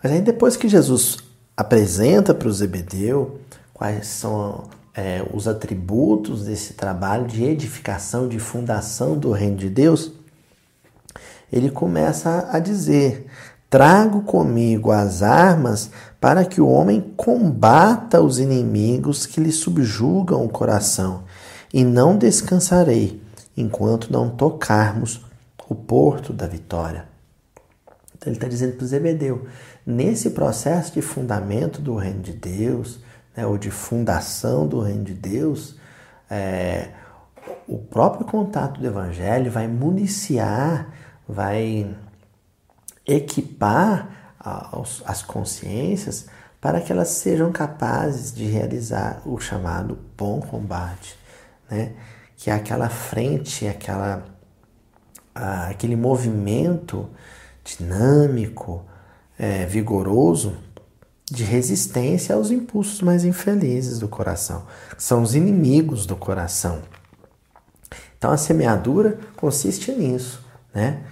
Mas 0.02 0.12
aí 0.12 0.21
depois 0.21 0.56
que 0.56 0.69
Jesus 0.69 1.17
apresenta 1.58 2.36
para 2.36 2.48
o 2.48 2.54
Zebedeu 2.54 3.41
quais 3.74 4.06
são 4.08 4.65
é, 4.93 5.26
os 5.34 5.48
atributos 5.48 6.46
desse 6.46 6.74
trabalho 6.74 7.26
de 7.26 7.43
edificação, 7.43 8.28
de 8.28 8.38
fundação 8.38 9.17
do 9.17 9.32
reino 9.32 9.58
de 9.58 9.70
Deus, 9.70 10.12
ele 11.52 11.70
começa 11.70 12.48
a 12.52 12.60
dizer: 12.60 13.26
Trago 13.70 14.22
comigo 14.22 14.91
as 14.91 15.22
armas 15.24 15.89
para 16.20 16.46
que 16.46 16.62
o 16.62 16.67
homem 16.67 17.13
combata 17.15 18.22
os 18.22 18.39
inimigos 18.39 19.26
que 19.26 19.39
lhe 19.39 19.52
subjugam 19.52 20.46
o 20.46 20.50
coração, 20.50 21.24
e 21.74 21.84
não 21.84 22.17
descansarei 22.17 23.22
enquanto 23.56 24.12
não 24.12 24.30
tocarmos 24.30 25.26
o 25.70 25.76
porto 25.76 26.32
da 26.32 26.48
vitória. 26.48 27.06
Então 28.15 28.30
ele 28.32 28.38
está 28.38 28.48
dizendo 28.48 28.74
para 28.78 28.84
o 28.84 28.88
Zebedeu: 28.88 29.48
nesse 29.88 30.32
processo 30.32 30.93
de 30.93 31.02
fundamento 31.02 31.82
do 31.82 31.95
reino 31.95 32.21
de 32.21 32.34
Deus, 32.34 33.00
né, 33.34 33.47
ou 33.47 33.58
de 33.58 33.71
fundação 33.71 34.67
do 34.67 34.82
reino 34.82 35.06
de 35.06 35.13
Deus, 35.13 35.78
é, 36.30 36.89
o 37.65 37.78
próprio 37.78 38.26
contato 38.26 38.82
do 38.82 38.86
Evangelho 38.86 39.50
vai 39.50 39.65
municiar, 39.65 40.93
vai 41.26 41.95
equipar 43.06 44.36
as 45.06 45.21
consciências 45.23 46.28
para 46.60 46.82
que 46.82 46.91
elas 46.91 47.10
sejam 47.10 47.50
capazes 47.52 48.34
de 48.34 48.45
realizar 48.45 49.21
o 49.26 49.39
chamado 49.39 49.97
bom 50.17 50.41
combate, 50.41 51.17
né? 51.69 51.93
que 52.36 52.50
é 52.50 52.54
aquela 52.54 52.89
frente, 52.89 53.65
aquela, 53.67 54.26
aquele 55.34 55.95
movimento 55.95 57.10
dinâmico, 57.63 58.86
é, 59.38 59.65
vigoroso 59.65 60.58
de 61.30 61.43
resistência 61.43 62.36
aos 62.36 62.52
impulsos 62.52 63.02
mais 63.02 63.26
infelizes 63.26 64.00
do 64.00 64.08
coração, 64.08 64.63
são 64.97 65.21
os 65.21 65.36
inimigos 65.36 66.06
do 66.06 66.15
coração. 66.15 66.80
Então 68.17 68.32
a 68.32 68.38
semeadura 68.38 69.19
consiste 69.36 69.91
nisso, 69.91 70.43
né? 70.73 71.04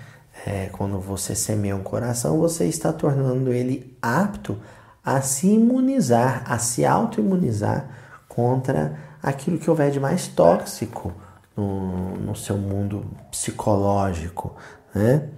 É, 0.45 0.67
quando 0.71 0.99
você 0.99 1.33
semeia 1.33 1.75
um 1.75 1.81
coração, 1.81 2.38
você 2.39 2.65
está 2.65 2.93
tornando 2.93 3.51
ele 3.51 3.97
apto 4.01 4.57
a 5.03 5.19
se 5.21 5.47
imunizar, 5.47 6.43
a 6.45 6.59
se 6.59 6.85
auto-imunizar 6.85 7.89
contra 8.27 8.97
aquilo 9.21 9.57
que 9.57 9.69
houver 9.69 9.91
de 9.91 9.99
mais 9.99 10.27
tóxico 10.27 11.13
no, 11.57 12.15
no 12.17 12.35
seu 12.35 12.57
mundo 12.57 13.05
psicológico, 13.31 14.55
né? 14.93 15.29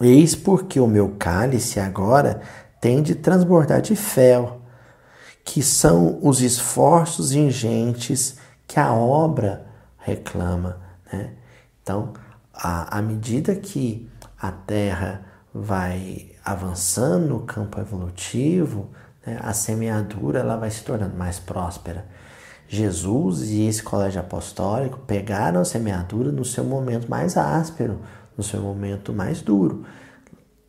Eis 0.00 0.34
porque 0.34 0.78
o 0.78 0.86
meu 0.86 1.16
cálice 1.18 1.80
agora 1.80 2.42
tem 2.80 3.02
de 3.02 3.14
transbordar 3.14 3.80
de 3.80 3.96
fel, 3.96 4.60
que 5.44 5.62
são 5.62 6.18
os 6.22 6.40
esforços 6.40 7.32
ingentes 7.32 8.36
que 8.66 8.78
a 8.78 8.92
obra 8.92 9.66
reclama. 9.98 10.78
Né? 11.10 11.30
Então, 11.82 12.12
à, 12.52 13.00
medida 13.00 13.54
que 13.54 14.08
a 14.40 14.50
Terra 14.50 15.22
vai 15.54 16.32
avançando 16.44 17.28
no 17.28 17.40
campo 17.40 17.80
evolutivo, 17.80 18.90
né, 19.26 19.38
a 19.42 19.52
semeadura 19.52 20.40
ela 20.40 20.56
vai 20.56 20.70
se 20.70 20.82
tornando 20.82 21.16
mais 21.16 21.38
próspera. 21.38 22.06
Jesus 22.68 23.42
e 23.50 23.66
esse 23.66 23.82
colégio 23.82 24.20
apostólico 24.20 24.98
pegaram 25.06 25.60
a 25.60 25.64
semeadura 25.64 26.32
no 26.32 26.44
seu 26.44 26.64
momento 26.64 27.08
mais 27.08 27.36
áspero, 27.36 28.00
no 28.36 28.44
seu 28.44 28.60
momento 28.60 29.12
mais 29.12 29.40
duro. 29.40 29.84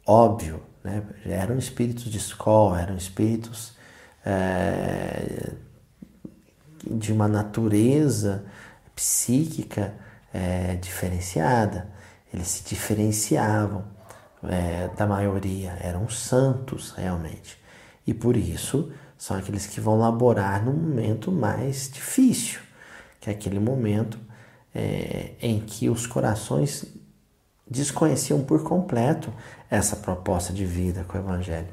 Óbvio, 0.06 0.62
né? 0.84 1.04
eram 1.26 1.58
espíritos 1.58 2.06
de 2.06 2.18
escola, 2.18 2.82
eram 2.82 2.96
espíritos 2.96 3.76
é, 4.26 5.54
de 6.86 7.12
uma 7.12 7.28
natureza 7.28 8.46
psíquica 8.96 9.94
é, 10.34 10.76
diferenciada. 10.76 11.90
Eles 12.34 12.48
se 12.48 12.64
diferenciavam 12.64 13.86
é, 14.44 14.90
da 14.96 15.06
maioria, 15.06 15.78
eram 15.82 16.08
santos 16.10 16.92
realmente. 16.92 17.58
E 18.06 18.14
por 18.14 18.38
isso 18.38 18.92
são 19.18 19.36
aqueles 19.36 19.66
que 19.66 19.82
vão 19.82 19.98
laborar 19.98 20.64
no 20.64 20.72
momento 20.72 21.32
mais 21.32 21.90
difícil, 21.92 22.60
que 23.20 23.30
é 23.30 23.34
aquele 23.34 23.60
momento 23.60 24.20
é, 24.74 25.32
em 25.42 25.60
que 25.60 25.90
os 25.90 26.06
corações 26.06 26.86
desconheciam 27.70 28.42
por 28.42 28.64
completo 28.64 29.32
essa 29.70 29.96
proposta 29.96 30.54
de 30.54 30.66
vida 30.66 31.06
com 31.08 31.18
o 31.18 31.22
Evangelho. 31.22 31.68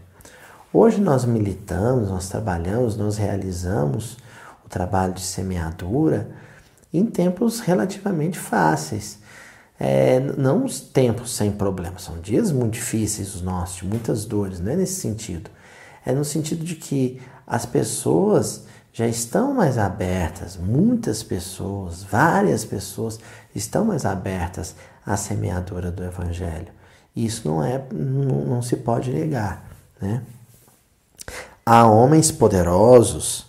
Hoje 0.73 1.01
nós 1.01 1.25
militamos, 1.25 2.11
nós 2.11 2.29
trabalhamos, 2.29 2.97
nós 2.97 3.17
realizamos 3.17 4.17
o 4.65 4.69
trabalho 4.69 5.13
de 5.13 5.21
semeadura 5.21 6.29
em 6.93 7.07
tempos 7.07 7.61
relativamente 7.61 8.39
fáceis. 8.39 9.19
É, 9.79 10.21
não 10.21 10.65
os 10.65 10.81
tempos 10.81 11.35
sem 11.35 11.51
problemas, 11.51 12.03
são 12.03 12.21
dias 12.21 12.53
muito 12.53 12.75
difíceis 12.75 13.35
os 13.35 13.43
nossos, 13.43 13.79
de 13.79 13.87
muitas 13.87 14.25
dores, 14.25 14.61
não 14.61 14.73
é 14.73 14.77
nesse 14.77 15.01
sentido. 15.01 15.51
É 16.07 16.13
no 16.13 16.25
sentido 16.25 16.65
de 16.65 16.77
que 16.77 17.21
as 17.47 17.67
pessoas 17.67 18.65
já 18.93 19.09
estão 19.09 19.53
mais 19.53 19.77
abertas, 19.77 20.57
muitas 20.57 21.23
pessoas, 21.23 22.05
várias 22.05 22.65
pessoas 22.65 23.19
estão 23.55 23.85
mais 23.85 24.05
abertas 24.05 24.77
à 25.05 25.17
semeadura 25.17 25.91
do 25.91 26.03
Evangelho. 26.03 26.69
Isso 27.15 27.47
não 27.47 27.63
é, 27.63 27.83
não, 27.93 28.45
não 28.45 28.63
se 28.63 28.77
pode 28.77 29.13
negar, 29.13 29.65
né? 30.01 30.23
Há 31.65 31.87
homens 31.87 32.31
poderosos 32.31 33.47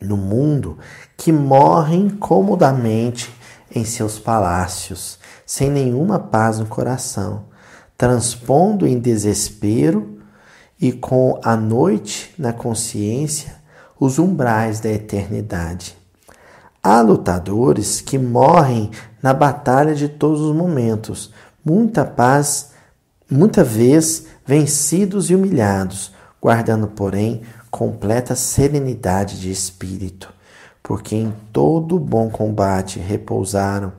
no 0.00 0.16
mundo 0.16 0.78
que 1.16 1.30
morrem 1.30 2.08
comodamente 2.08 3.32
em 3.74 3.84
seus 3.84 4.18
palácios, 4.18 5.18
sem 5.46 5.70
nenhuma 5.70 6.18
paz 6.18 6.58
no 6.58 6.66
coração, 6.66 7.44
transpondo 7.96 8.86
em 8.86 8.98
desespero 8.98 10.18
e 10.80 10.92
com 10.92 11.40
a 11.44 11.56
noite 11.56 12.34
na 12.38 12.52
consciência 12.52 13.56
os 13.98 14.18
umbrais 14.18 14.80
da 14.80 14.90
eternidade. 14.90 15.96
Há 16.82 17.00
lutadores 17.00 18.00
que 18.00 18.18
morrem 18.18 18.90
na 19.24 19.32
batalha 19.32 19.94
de 19.94 20.06
todos 20.06 20.42
os 20.42 20.54
momentos, 20.54 21.32
muita 21.64 22.04
paz, 22.04 22.72
muita 23.30 23.64
vez 23.64 24.26
vencidos 24.44 25.30
e 25.30 25.34
humilhados, 25.34 26.12
guardando, 26.38 26.88
porém, 26.88 27.40
completa 27.70 28.34
serenidade 28.34 29.40
de 29.40 29.50
espírito, 29.50 30.30
porque 30.82 31.16
em 31.16 31.32
todo 31.54 31.98
bom 31.98 32.28
combate 32.28 32.98
repousaram 32.98 33.94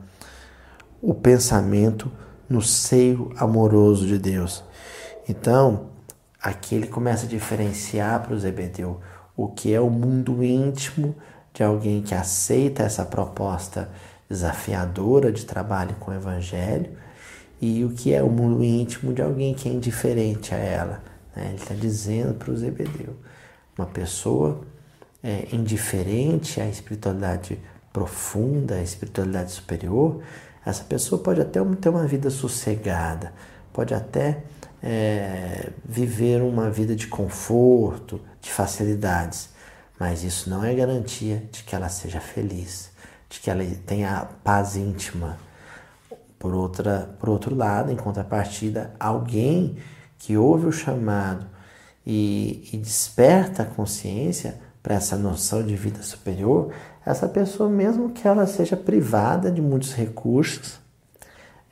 o 1.02 1.16
pensamento 1.16 2.12
no 2.48 2.62
seio 2.62 3.34
amoroso 3.36 4.06
de 4.06 4.20
Deus. 4.20 4.64
Então, 5.28 5.88
aqui 6.40 6.76
ele 6.76 6.86
começa 6.86 7.26
a 7.26 7.30
diferenciar 7.30 8.22
para 8.22 8.36
o 8.36 8.40
Zebedeu 8.40 9.00
o 9.36 9.48
que 9.48 9.74
é 9.74 9.82
o 9.82 9.90
mundo 9.90 10.44
íntimo 10.44 11.16
de 11.52 11.64
alguém 11.64 12.04
que 12.04 12.14
aceita 12.14 12.84
essa 12.84 13.04
proposta 13.04 13.90
desafiadora 14.30 15.32
de 15.32 15.46
trabalho 15.46 15.96
com 15.96 16.12
o 16.12 16.14
Evangelho 16.14 16.92
e 17.62 17.84
o 17.84 17.90
que 17.90 18.14
é 18.14 18.22
o 18.22 18.30
mundo 18.30 18.64
íntimo 18.64 19.14
de 19.14 19.22
alguém 19.22 19.54
que 19.54 19.70
é 19.70 19.72
indiferente 19.72 20.54
a 20.54 20.58
ela. 20.58 21.04
Né? 21.36 21.48
Ele 21.48 21.56
está 21.56 21.74
dizendo 21.74 22.34
para 22.34 22.52
o 22.52 22.58
Zebedeu, 22.58 23.16
uma 23.78 23.88
pessoa 23.88 24.62
é, 25.24 25.48
indiferente 25.52 26.60
à 26.60 26.68
espiritualidade 26.68 27.60
profunda, 27.92 28.76
à 28.76 28.82
espiritualidade 28.82 29.52
superior, 29.52 30.22
essa 30.66 30.84
pessoa 30.84 31.22
pode 31.22 31.42
até 31.42 31.64
ter 31.80 31.90
uma 31.90 32.08
vida 32.08 32.30
sossegada, 32.30 33.34
pode 33.72 33.94
até 33.94 34.44
é, 34.82 35.70
viver 35.84 36.42
uma 36.42 36.70
vida 36.70 36.96
de 36.96 37.08
conforto, 37.08 38.20
de 38.42 38.52
facilidades, 38.52 39.50
mas 40.00 40.24
isso 40.24 40.50
não 40.50 40.64
é 40.64 40.74
garantia 40.74 41.44
de 41.52 41.64
que 41.64 41.76
ela 41.76 41.88
seja 41.88 42.20
feliz, 42.20 42.92
de 43.36 43.42
que 43.42 43.50
ela 43.50 43.64
tenha 43.86 44.28
paz 44.44 44.76
íntima. 44.76 45.38
Por, 46.40 46.54
outra, 46.54 47.16
por 47.20 47.30
outro 47.30 47.56
lado, 47.56 47.92
em 47.92 47.96
contrapartida, 47.96 48.94
alguém 49.00 49.78
que 50.20 50.38
ouve 50.38 50.68
o 50.68 50.72
chamado 50.72 51.46
e, 52.06 52.70
e 52.72 52.78
desperta 52.78 53.64
a 53.64 53.66
consciência 53.66 54.60
para 54.82 54.96
essa 54.96 55.18
noção 55.18 55.64
de 55.64 55.76
vida 55.76 56.04
superior, 56.04 56.72
essa 57.06 57.28
pessoa, 57.28 57.70
mesmo 57.70 58.12
que 58.12 58.28
ela 58.28 58.46
seja 58.46 58.78
privada 58.78 59.52
de 59.52 59.62
muitos 59.62 59.94
recursos, 59.94 60.80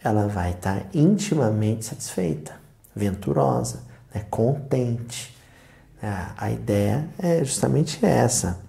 ela 0.03 0.28
vai 0.28 0.51
estar 0.51 0.88
intimamente 0.93 1.86
satisfeita, 1.86 2.53
venturosa, 2.95 3.84
né, 4.14 4.26
contente. 4.30 5.34
A 6.36 6.51
ideia 6.51 7.07
é 7.18 7.41
justamente 7.45 8.05
essa. 8.05 8.59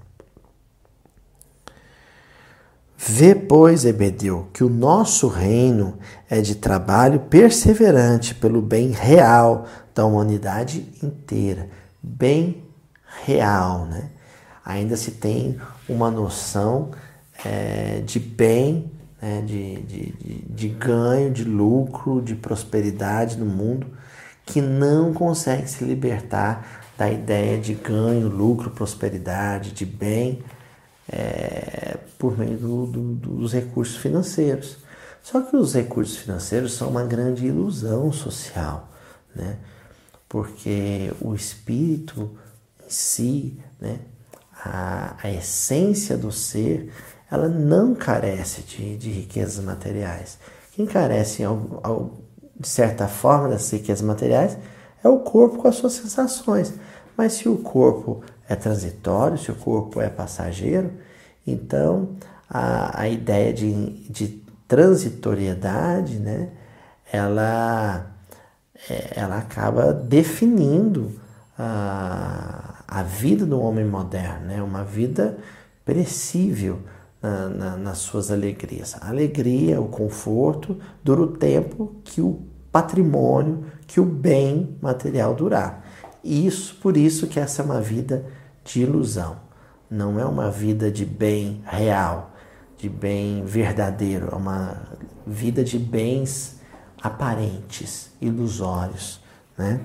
Vê, 3.06 3.34
pois, 3.34 3.84
Ebedeu, 3.84 4.48
que 4.50 4.64
o 4.64 4.68
nosso 4.70 5.28
reino 5.28 5.98
é 6.28 6.40
de 6.40 6.54
trabalho 6.54 7.20
perseverante 7.20 8.34
pelo 8.34 8.62
bem 8.62 8.92
real 8.92 9.66
da 9.94 10.06
humanidade 10.06 10.88
inteira. 11.02 11.68
Bem 12.02 12.64
real, 13.26 13.84
né? 13.84 14.08
Ainda 14.64 14.96
se 14.96 15.10
tem 15.10 15.60
uma 15.86 16.10
noção 16.10 16.92
é, 17.44 18.00
de 18.00 18.18
bem, 18.18 18.90
né? 19.20 19.42
de, 19.42 19.82
de, 19.82 20.12
de, 20.12 20.34
de 20.48 20.68
ganho, 20.70 21.30
de 21.30 21.44
lucro, 21.44 22.22
de 22.22 22.34
prosperidade 22.34 23.36
no 23.36 23.44
mundo, 23.44 23.86
que 24.46 24.62
não 24.62 25.12
consegue 25.12 25.68
se 25.68 25.84
libertar 25.84 26.82
da 26.96 27.10
ideia 27.10 27.58
de 27.58 27.74
ganho, 27.74 28.28
lucro, 28.28 28.70
prosperidade, 28.70 29.72
de 29.72 29.84
bem 29.84 30.42
é, 31.08 31.98
por 32.18 32.38
meio 32.38 32.56
do, 32.56 32.86
do, 32.86 33.14
dos 33.14 33.52
recursos 33.52 33.96
financeiros. 33.96 34.78
Só 35.22 35.40
que 35.40 35.56
os 35.56 35.74
recursos 35.74 36.16
financeiros 36.16 36.74
são 36.74 36.88
uma 36.88 37.04
grande 37.04 37.46
ilusão 37.46 38.12
social, 38.12 38.90
né? 39.34 39.56
porque 40.28 41.12
o 41.20 41.34
espírito 41.34 42.30
em 42.86 42.90
si, 42.90 43.58
né? 43.80 44.00
a, 44.64 45.16
a 45.22 45.30
essência 45.30 46.16
do 46.16 46.30
ser, 46.30 46.92
ela 47.30 47.48
não 47.48 47.94
carece 47.94 48.62
de, 48.62 48.96
de 48.96 49.10
riquezas 49.10 49.64
materiais. 49.64 50.38
Quem 50.72 50.86
carece 50.86 51.42
ao, 51.42 51.80
ao, 51.82 52.20
de 52.58 52.68
certa 52.68 53.08
forma 53.08 53.48
das 53.48 53.70
riquezas 53.70 54.04
materiais 54.04 54.58
é 55.02 55.08
o 55.08 55.20
corpo 55.20 55.58
com 55.58 55.68
as 55.68 55.76
suas 55.76 55.94
sensações. 55.94 56.74
Mas 57.16 57.34
se 57.34 57.48
o 57.48 57.56
corpo 57.56 58.22
é 58.48 58.54
transitório, 58.54 59.38
se 59.38 59.50
o 59.50 59.54
corpo 59.54 60.00
é 60.00 60.08
passageiro, 60.08 60.92
então 61.46 62.16
a, 62.48 63.02
a 63.02 63.08
ideia 63.08 63.52
de, 63.52 63.72
de 64.10 64.42
transitoriedade, 64.68 66.18
né, 66.18 66.50
ela, 67.12 68.06
é, 68.88 69.12
ela 69.16 69.38
acaba 69.38 69.92
definindo 69.92 71.12
a, 71.58 72.82
a 72.86 73.02
vida 73.02 73.46
do 73.46 73.60
homem 73.60 73.84
moderno, 73.84 74.46
né, 74.46 74.62
uma 74.62 74.84
vida 74.84 75.38
perecível 75.84 76.80
na, 77.22 77.48
na, 77.48 77.76
nas 77.76 77.98
suas 77.98 78.30
alegrias. 78.30 78.96
A 79.00 79.08
alegria, 79.08 79.80
o 79.80 79.88
conforto, 79.88 80.78
dura 81.02 81.22
o 81.22 81.28
tempo 81.28 81.96
que 82.04 82.20
o 82.20 82.42
patrimônio, 82.72 83.64
que 83.86 84.00
o 84.00 84.04
bem 84.04 84.76
material 84.82 85.34
durar. 85.34 85.83
Isso, 86.24 86.76
por 86.76 86.96
isso 86.96 87.26
que 87.26 87.38
essa 87.38 87.62
é 87.62 87.64
uma 87.64 87.80
vida 87.80 88.24
de 88.64 88.80
ilusão 88.80 89.44
não 89.94 90.18
é 90.18 90.24
uma 90.24 90.50
vida 90.50 90.90
de 90.90 91.04
bem 91.04 91.62
real, 91.66 92.32
de 92.76 92.88
bem 92.88 93.44
verdadeiro, 93.44 94.28
é 94.32 94.34
uma 94.34 94.82
vida 95.26 95.62
de 95.62 95.78
bens 95.78 96.60
aparentes, 97.00 98.10
ilusórios, 98.20 99.20
né? 99.56 99.80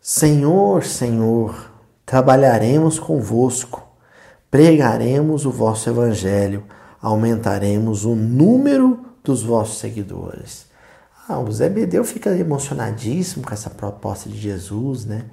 Senhor, 0.00 0.84
Senhor, 0.84 1.70
trabalharemos 2.04 2.98
convosco, 2.98 3.86
pregaremos 4.50 5.46
o 5.46 5.50
vosso 5.50 5.88
evangelho, 5.88 6.64
aumentaremos 7.00 8.04
o 8.04 8.14
número 8.14 9.04
dos 9.22 9.42
vossos 9.42 9.78
seguidores. 9.78 10.66
Ah, 11.26 11.38
o 11.38 11.50
Zebedeu 11.50 12.04
fica 12.04 12.36
emocionadíssimo 12.36 13.44
com 13.44 13.54
essa 13.54 13.70
proposta 13.70 14.28
de 14.28 14.38
Jesus, 14.38 15.04
né? 15.04 15.24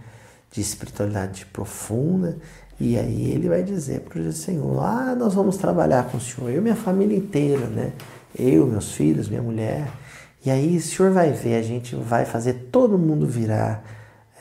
de 0.52 0.60
espiritualidade 0.60 1.46
profunda. 1.46 2.38
E 2.80 2.98
aí 2.98 3.32
ele 3.32 3.48
vai 3.48 3.64
dizer 3.64 4.02
para 4.02 4.20
o 4.20 4.32
Senhor: 4.34 4.84
Ah, 4.84 5.16
nós 5.16 5.34
vamos 5.34 5.58
trabalhar 5.58 6.10
com 6.10 6.18
o 6.18 6.22
Senhor, 6.22 6.50
eu 6.50 6.58
e 6.58 6.62
minha 6.62 6.76
família 6.76 7.18
inteira, 7.18 7.68
né? 7.68 7.94
Eu, 8.38 8.68
meus 8.68 8.92
filhos, 8.94 9.30
minha 9.30 9.42
mulher. 9.42 9.88
E 10.46 10.50
aí 10.50 10.78
o 10.78 10.82
Senhor 10.82 11.12
vai 11.12 11.32
ver, 11.32 11.56
a 11.56 11.62
gente 11.62 11.96
vai 11.96 12.26
fazer 12.26 12.70
todo 12.72 12.98
mundo 12.98 13.28
virar 13.28 13.84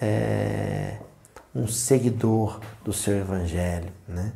é, 0.00 0.96
um 1.54 1.66
seguidor 1.66 2.60
do 2.84 2.92
seu 2.92 3.18
evangelho, 3.18 3.90
né? 4.08 4.32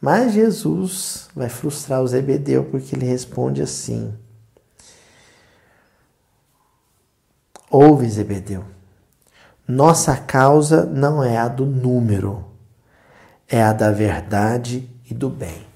Mas 0.00 0.32
Jesus 0.34 1.28
vai 1.34 1.48
frustrar 1.48 2.02
o 2.02 2.06
Zebedeu 2.06 2.64
porque 2.64 2.94
ele 2.94 3.06
responde 3.06 3.62
assim: 3.62 4.12
Ouve, 7.70 8.08
Zebedeu 8.08 8.64
nossa 9.68 10.16
causa 10.16 10.86
não 10.86 11.22
é 11.22 11.36
a 11.36 11.46
do 11.46 11.66
número, 11.66 12.42
é 13.46 13.62
a 13.62 13.74
da 13.74 13.92
verdade 13.92 14.88
e 15.10 15.12
do 15.12 15.28
bem. 15.28 15.68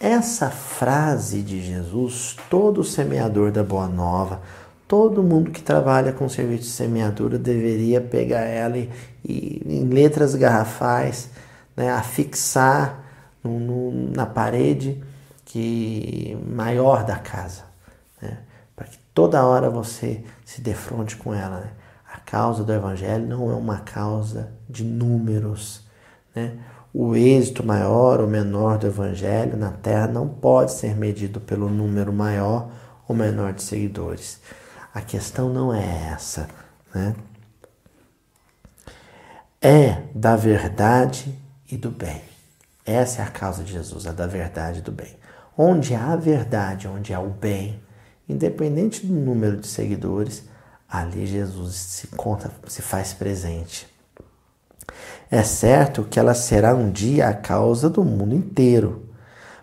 Essa 0.00 0.48
frase 0.48 1.42
de 1.42 1.60
Jesus, 1.60 2.34
todo 2.48 2.82
semeador 2.82 3.52
da 3.52 3.62
Boa 3.62 3.88
Nova, 3.88 4.40
todo 4.88 5.22
mundo 5.22 5.50
que 5.50 5.62
trabalha 5.62 6.14
com 6.14 6.30
serviço 6.30 6.62
de 6.62 6.70
semeadura 6.70 7.38
deveria 7.38 8.00
pegar 8.00 8.40
ela 8.40 8.78
e, 8.78 8.90
e 9.22 9.62
em 9.66 9.84
letras 9.84 10.34
garrafais, 10.34 11.28
né, 11.76 11.90
afixar 11.90 13.04
no, 13.44 13.60
no, 13.60 14.10
na 14.14 14.24
parede 14.24 15.02
que 15.44 16.38
maior 16.48 17.04
da 17.04 17.16
casa, 17.16 17.64
né, 18.22 18.38
para 18.74 18.86
que 18.86 18.98
toda 19.12 19.44
hora 19.44 19.68
você 19.68 20.24
se 20.46 20.60
defronte 20.60 21.16
com 21.16 21.34
ela. 21.34 21.60
Né? 21.60 21.70
A 22.10 22.20
causa 22.20 22.62
do 22.62 22.72
Evangelho 22.72 23.26
não 23.26 23.50
é 23.50 23.54
uma 23.54 23.80
causa 23.80 24.52
de 24.70 24.84
números. 24.84 25.82
Né? 26.34 26.56
O 26.94 27.16
êxito 27.16 27.66
maior 27.66 28.20
ou 28.20 28.28
menor 28.28 28.78
do 28.78 28.86
Evangelho 28.86 29.56
na 29.56 29.72
Terra 29.72 30.06
não 30.06 30.28
pode 30.28 30.72
ser 30.72 30.96
medido 30.96 31.40
pelo 31.40 31.68
número 31.68 32.12
maior 32.12 32.70
ou 33.08 33.14
menor 33.14 33.52
de 33.52 33.62
seguidores. 33.62 34.40
A 34.94 35.00
questão 35.00 35.52
não 35.52 35.74
é 35.74 36.10
essa. 36.12 36.48
Né? 36.94 37.14
É 39.60 40.02
da 40.14 40.36
verdade 40.36 41.36
e 41.70 41.76
do 41.76 41.90
bem. 41.90 42.22
Essa 42.84 43.20
é 43.20 43.24
a 43.24 43.30
causa 43.30 43.64
de 43.64 43.72
Jesus, 43.72 44.06
a 44.06 44.12
da 44.12 44.28
verdade 44.28 44.78
e 44.78 44.82
do 44.82 44.92
bem. 44.92 45.16
Onde 45.58 45.92
há 45.92 46.14
verdade, 46.14 46.86
onde 46.86 47.12
há 47.12 47.18
o 47.18 47.30
bem, 47.30 47.80
independente 48.28 49.06
do 49.06 49.14
número 49.14 49.56
de 49.56 49.66
seguidores, 49.66 50.44
ali 50.88 51.26
Jesus 51.26 51.74
se 51.74 52.08
conta, 52.08 52.50
se 52.66 52.82
faz 52.82 53.12
presente. 53.12 53.86
É 55.30 55.42
certo 55.42 56.04
que 56.04 56.18
ela 56.18 56.34
será 56.34 56.74
um 56.74 56.90
dia 56.90 57.28
a 57.28 57.34
causa 57.34 57.90
do 57.90 58.04
mundo 58.04 58.34
inteiro, 58.34 59.08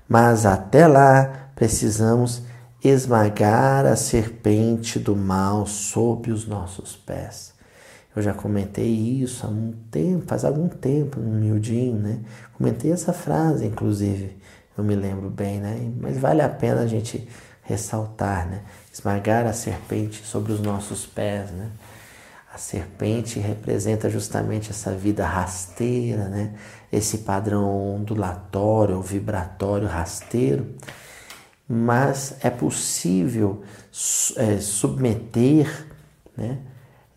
mas 0.07 0.45
até 0.45 0.87
lá 0.87 1.51
precisamos 1.55 2.43
esmagar 2.83 3.85
a 3.85 3.95
serpente 3.95 4.99
do 4.99 5.15
mal 5.15 5.65
sob 5.65 6.31
os 6.31 6.45
nossos 6.45 6.95
pés. 6.95 7.53
Eu 8.15 8.21
já 8.21 8.33
comentei 8.33 8.91
isso 8.91 9.45
há 9.45 9.49
um 9.49 9.73
tempo, 9.89 10.25
faz 10.27 10.45
algum 10.45 10.67
tempo, 10.67 11.19
no 11.19 11.31
miudinho, 11.31 11.97
né? 11.97 12.19
Comentei 12.55 12.91
essa 12.91 13.11
frase, 13.11 13.65
inclusive, 13.65 14.37
eu 14.77 14.83
me 14.83 14.95
lembro 14.95 15.29
bem, 15.29 15.59
né? 15.59 15.91
Mas 15.99 16.17
vale 16.17 16.41
a 16.41 16.49
pena 16.49 16.81
a 16.81 16.87
gente 16.87 17.27
ressaltar, 17.63 18.47
né? 18.47 18.61
Esmagar 18.91 19.45
a 19.45 19.53
serpente 19.53 20.25
sobre 20.25 20.51
os 20.51 20.59
nossos 20.59 21.05
pés, 21.05 21.49
né? 21.51 21.69
A 22.53 22.57
serpente 22.57 23.39
representa 23.39 24.09
justamente 24.09 24.69
essa 24.69 24.91
vida 24.91 25.25
rasteira, 25.25 26.27
né? 26.29 26.53
Esse 26.91 27.19
padrão 27.19 27.95
ondulatório, 27.95 29.01
vibratório, 29.01 29.87
rasteiro. 29.87 30.75
Mas 31.67 32.35
é 32.41 32.49
possível 32.49 33.63
é, 34.37 34.59
submeter, 34.59 35.87
né? 36.37 36.59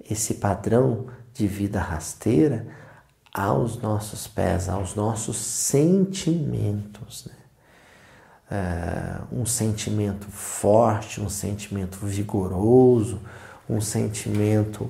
esse 0.08 0.34
padrão 0.34 1.08
de 1.34 1.46
vida 1.46 1.80
rasteira 1.80 2.66
aos 3.34 3.76
nossos 3.82 4.26
pés, 4.26 4.68
aos 4.68 4.94
nossos 4.94 5.36
sentimentos. 5.36 7.26
Né? 7.26 7.34
É, 8.50 9.16
um 9.32 9.44
sentimento 9.44 10.26
forte, 10.30 11.20
um 11.20 11.28
sentimento 11.28 11.98
vigoroso, 12.06 13.20
um 13.68 13.80
sentimento 13.80 14.88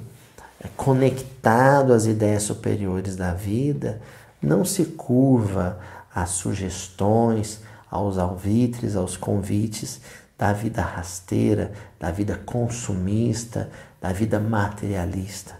é, 0.60 0.68
conectado 0.76 1.92
às 1.92 2.04
ideias 2.04 2.42
superiores 2.42 3.16
da 3.16 3.32
vida, 3.32 4.00
não 4.42 4.64
se 4.64 4.84
curva 4.84 5.78
às 6.14 6.30
sugestões, 6.30 7.60
aos 7.90 8.18
alvitres, 8.18 8.96
aos 8.96 9.16
convites 9.16 10.00
da 10.38 10.52
vida 10.52 10.82
rasteira, 10.82 11.72
da 11.98 12.10
vida 12.10 12.40
consumista, 12.44 13.70
da 14.00 14.12
vida 14.12 14.38
materialista. 14.38 15.54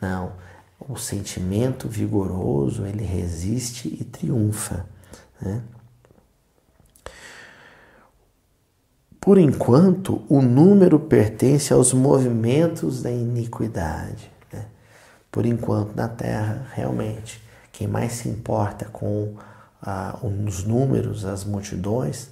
Não, 0.00 0.32
o 0.78 0.96
sentimento 0.96 1.88
vigoroso 1.88 2.84
ele 2.84 3.04
resiste 3.04 3.88
e 3.88 4.04
triunfa. 4.04 4.84
Né? 5.40 5.62
Por 9.22 9.38
enquanto, 9.38 10.20
o 10.28 10.42
número 10.42 10.98
pertence 10.98 11.72
aos 11.72 11.92
movimentos 11.92 13.02
da 13.02 13.10
iniquidade. 13.12 14.28
Né? 14.52 14.64
Por 15.30 15.46
enquanto, 15.46 15.94
na 15.94 16.08
Terra, 16.08 16.66
realmente, 16.74 17.40
quem 17.70 17.86
mais 17.86 18.14
se 18.14 18.28
importa 18.28 18.86
com 18.86 19.36
ah, 19.80 20.18
os 20.20 20.64
números, 20.64 21.24
as 21.24 21.44
multidões, 21.44 22.30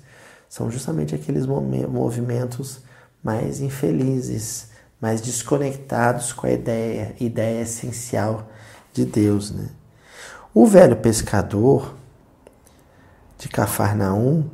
são 0.48 0.68
justamente 0.68 1.14
aqueles 1.14 1.46
movimentos 1.46 2.80
mais 3.22 3.60
infelizes, 3.60 4.70
mais 5.00 5.20
desconectados 5.20 6.32
com 6.32 6.48
a 6.48 6.50
ideia, 6.50 7.14
ideia 7.20 7.62
essencial 7.62 8.48
de 8.92 9.04
Deus. 9.04 9.52
Né? 9.52 9.68
O 10.52 10.66
velho 10.66 10.96
pescador 10.96 11.94
de 13.38 13.48
Cafarnaum 13.48 14.50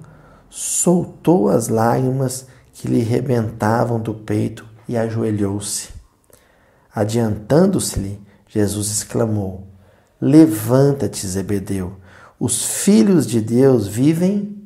soltou 0.48 1.48
as 1.48 1.68
lágrimas 1.68 2.46
que 2.72 2.88
lhe 2.88 3.00
rebentavam 3.00 3.98
do 4.00 4.14
peito 4.14 4.66
e 4.88 4.96
ajoelhou-se. 4.96 5.88
Adiantando-se-lhe, 6.94 8.20
Jesus 8.48 8.90
exclamou: 8.90 9.66
Levanta-te, 10.20 11.26
Zebedeu. 11.26 11.96
Os 12.38 12.64
filhos 12.64 13.26
de 13.26 13.40
Deus 13.40 13.86
vivem 13.86 14.62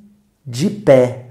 de 0.46 0.68
pé 0.68 1.30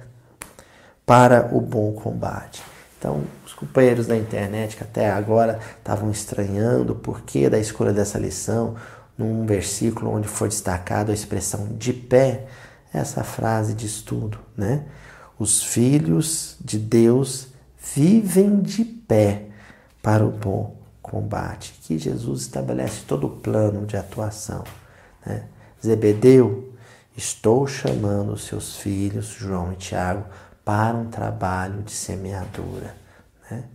para 1.05 1.49
o 1.53 1.59
bom 1.59 1.91
combate. 1.93 2.61
Então, 2.97 3.23
os 3.45 3.53
companheiros 3.53 4.07
da 4.07 4.17
internet 4.17 4.75
que 4.75 4.83
até 4.83 5.09
agora 5.09 5.59
estavam 5.77 6.11
estranhando 6.11 6.93
o 6.93 6.95
porquê 6.95 7.49
da 7.49 7.57
escolha 7.57 7.93
dessa 7.93 8.19
lição, 8.19 8.75
num 9.17 9.45
versículo 9.45 10.11
onde 10.11 10.27
foi 10.27 10.49
destacado 10.49 11.11
a 11.11 11.13
expressão 11.13 11.67
de 11.77 11.93
pé, 11.93 12.45
essa 12.93 13.23
frase 13.23 13.73
de 13.73 13.85
estudo, 13.85 14.39
né? 14.55 14.85
Os 15.37 15.63
filhos 15.63 16.57
de 16.59 16.77
Deus 16.77 17.47
vivem 17.95 18.61
de 18.61 18.83
pé 18.83 19.47
para 20.01 20.25
o 20.25 20.31
bom 20.31 20.75
combate. 21.01 21.79
Que 21.83 21.97
Jesus 21.97 22.41
estabelece 22.41 23.01
todo 23.07 23.27
o 23.27 23.37
plano 23.37 23.85
de 23.85 23.95
atuação. 23.95 24.63
Né? 25.25 25.45
Zebedeu 25.81 26.69
Estou 27.19 27.67
chamando 27.67 28.31
os 28.31 28.45
seus 28.45 28.77
filhos, 28.77 29.25
João 29.37 29.73
e 29.73 29.75
Tiago, 29.75 30.23
para 30.63 30.95
um 30.95 31.09
trabalho 31.09 31.83
de 31.83 31.91
semeadura. 31.91 32.95
Né? 33.51 33.65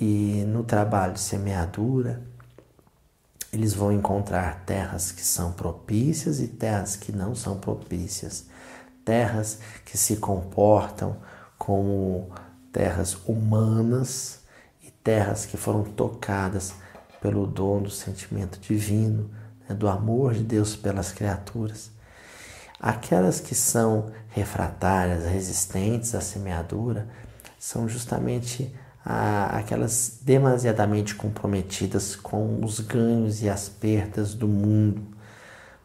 E 0.00 0.44
no 0.48 0.64
trabalho 0.64 1.12
de 1.12 1.20
semeadura, 1.20 2.20
eles 3.52 3.74
vão 3.74 3.92
encontrar 3.92 4.62
terras 4.64 5.10
que 5.10 5.22
são 5.22 5.52
propícias 5.52 6.40
e 6.40 6.46
terras 6.46 6.94
que 6.96 7.10
não 7.10 7.34
são 7.34 7.58
propícias. 7.58 8.46
Terras 9.04 9.58
que 9.84 9.98
se 9.98 10.16
comportam 10.16 11.16
como 11.58 12.30
terras 12.72 13.16
humanas 13.26 14.40
e 14.82 14.90
terras 14.90 15.44
que 15.44 15.56
foram 15.56 15.82
tocadas 15.82 16.74
pelo 17.20 17.46
dom 17.46 17.82
do 17.82 17.90
sentimento 17.90 18.58
divino, 18.60 19.28
né, 19.68 19.74
do 19.74 19.88
amor 19.88 20.34
de 20.34 20.44
Deus 20.44 20.76
pelas 20.76 21.12
criaturas. 21.12 21.90
Aquelas 22.78 23.40
que 23.40 23.54
são 23.54 24.10
refratárias, 24.28 25.24
resistentes 25.24 26.14
à 26.14 26.20
semeadura, 26.20 27.08
são 27.58 27.88
justamente 27.88 28.74
aquelas 29.04 30.18
demasiadamente 30.22 31.14
comprometidas 31.14 32.14
com 32.14 32.62
os 32.64 32.80
ganhos 32.80 33.42
e 33.42 33.48
as 33.48 33.68
perdas 33.68 34.34
do 34.34 34.46
mundo. 34.46 35.02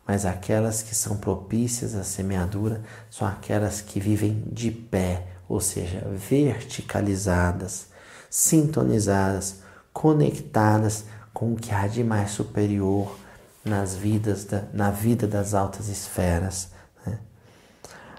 Mas 0.07 0.26
aquelas 0.26 0.84
que 0.84 0.93
são 0.93 1.18
propícias 1.18 1.95
à 1.95 2.03
semeadura 2.03 2.82
são 3.09 3.28
aquelas 3.28 3.82
que 3.82 3.99
vivem 3.99 4.43
de 4.51 4.70
pé, 4.70 5.26
ou 5.47 5.59
seja, 5.59 6.05
verticalizadas, 6.13 7.88
sintonizadas, 8.30 9.61
conectadas 9.91 11.05
com 11.34 11.53
o 11.53 11.55
que 11.55 11.74
há 11.74 11.88
de 11.88 12.03
mais 12.03 12.32
superior 12.32 13.18
nas 13.63 13.95
vidas 13.95 14.45
da, 14.45 14.63
na 14.72 14.91
vida 14.91 15.26
das 15.26 15.53
altas 15.53 15.88
esferas. 15.88 16.70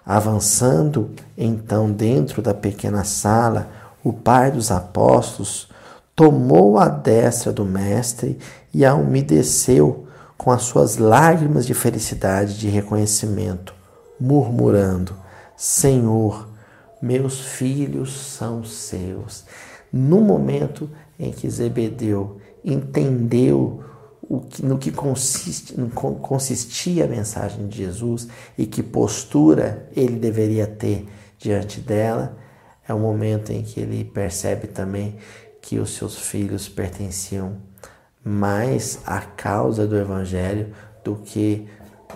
Avançando 0.04 1.10
então 1.36 1.90
dentro 1.90 2.40
da 2.40 2.54
pequena 2.54 3.02
sala, 3.02 3.68
o 4.06 4.12
pai 4.12 4.52
dos 4.52 4.70
apóstolos 4.70 5.68
tomou 6.14 6.78
a 6.78 6.88
destra 6.88 7.52
do 7.52 7.64
mestre 7.64 8.38
e 8.72 8.84
a 8.84 8.94
umedeceu 8.94 10.06
com 10.38 10.52
as 10.52 10.62
suas 10.62 10.96
lágrimas 10.96 11.66
de 11.66 11.74
felicidade 11.74 12.56
de 12.56 12.68
reconhecimento, 12.68 13.74
murmurando: 14.20 15.16
Senhor, 15.56 16.48
meus 17.02 17.40
filhos 17.40 18.12
são 18.12 18.62
seus. 18.62 19.44
No 19.92 20.20
momento 20.20 20.88
em 21.18 21.32
que 21.32 21.50
Zebedeu 21.50 22.36
entendeu 22.64 23.82
o 24.22 24.40
que, 24.40 24.64
no 24.64 24.78
que 24.78 24.92
consiste, 24.92 25.76
no, 25.76 25.90
consistia 25.90 27.06
a 27.06 27.08
mensagem 27.08 27.66
de 27.66 27.78
Jesus 27.78 28.28
e 28.56 28.66
que 28.66 28.84
postura 28.84 29.88
ele 29.96 30.16
deveria 30.16 30.68
ter 30.68 31.08
diante 31.40 31.80
dela, 31.80 32.45
é 32.88 32.94
o 32.94 32.98
momento 32.98 33.52
em 33.52 33.62
que 33.62 33.80
ele 33.80 34.04
percebe 34.04 34.66
também 34.66 35.16
que 35.60 35.78
os 35.78 35.94
seus 35.96 36.16
filhos 36.18 36.68
pertenciam 36.68 37.56
mais 38.24 39.00
à 39.06 39.20
causa 39.20 39.86
do 39.86 39.96
Evangelho 39.96 40.72
do 41.04 41.16
que 41.16 41.66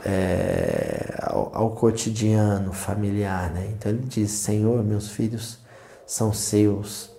é, 0.05 1.17
ao, 1.23 1.51
ao, 1.55 1.71
cotidiano 1.71 2.73
familiar. 2.73 3.51
Né? 3.51 3.73
Então 3.77 3.91
ele 3.93 4.05
diz: 4.07 4.31
Senhor, 4.31 4.83
meus 4.85 5.11
filhos 5.11 5.59
são 6.07 6.33
seus. 6.33 7.11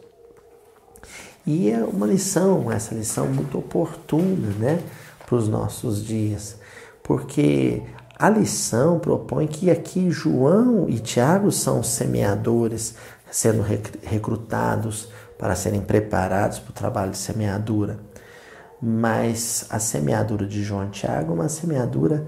E 1.45 1.72
é 1.72 1.84
uma 1.84 2.06
lição, 2.06 2.72
essa 2.72 2.93
lição 2.93 3.28
muito 3.28 3.58
oportuna 3.58 4.49
né, 4.60 4.84
para 5.26 5.36
os 5.36 5.47
nossos 5.47 6.06
dias, 6.06 6.58
porque 7.02 7.82
a 8.22 8.30
lição 8.30 8.99
propõe 8.99 9.47
que 9.47 9.72
aqui 9.72 10.12
João 10.12 10.88
e 10.88 10.99
Tiago 10.99 11.52
são 11.52 11.82
semeadores, 11.82 12.93
sendo 13.32 13.64
recrutados 14.04 15.10
para 15.40 15.56
serem 15.56 15.82
preparados 15.82 16.60
para 16.60 16.70
o 16.70 16.74
trabalho 16.74 17.12
de 17.12 17.18
semeadura. 17.18 18.00
Mas 18.80 19.66
a 19.70 19.80
semeadura 19.80 20.46
de 20.46 20.64
João 20.64 20.90
Tiago 20.90 21.32
é 21.32 21.36
uma 21.36 21.50
semeadura 21.50 22.28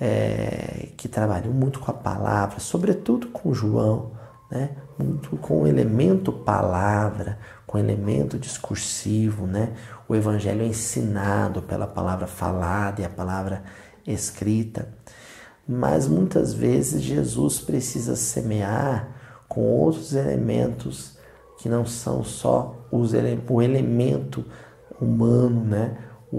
é, 0.00 0.88
que 0.96 1.08
trabalhou 1.08 1.54
muito 1.54 1.80
com 1.80 1.90
a 1.90 1.94
palavra, 1.94 2.60
sobretudo 2.60 3.28
com 3.28 3.54
João, 3.54 4.12
né? 4.50 4.70
muito 4.98 5.36
com 5.38 5.62
o 5.62 5.66
elemento 5.66 6.32
palavra, 6.32 7.38
com 7.66 7.78
elemento 7.78 8.38
discursivo, 8.38 9.46
né? 9.46 9.72
O 10.08 10.14
evangelho 10.14 10.62
é 10.62 10.66
ensinado 10.66 11.62
pela 11.62 11.86
palavra 11.86 12.26
falada 12.26 13.00
e 13.00 13.04
a 13.04 13.08
palavra 13.08 13.62
escrita. 14.06 14.88
Mas 15.66 16.06
muitas 16.06 16.52
vezes 16.52 17.00
Jesus 17.00 17.60
precisa 17.60 18.14
semear 18.14 19.21
com 19.52 19.60
outros 19.60 20.14
elementos 20.14 21.18
que 21.58 21.68
não 21.68 21.84
são 21.84 22.24
só 22.24 22.74
os 22.90 23.12
ele 23.12 23.38
o 23.46 23.60
elemento, 23.60 24.42
humano, 24.98 25.62
né? 25.62 25.98
O, 26.32 26.38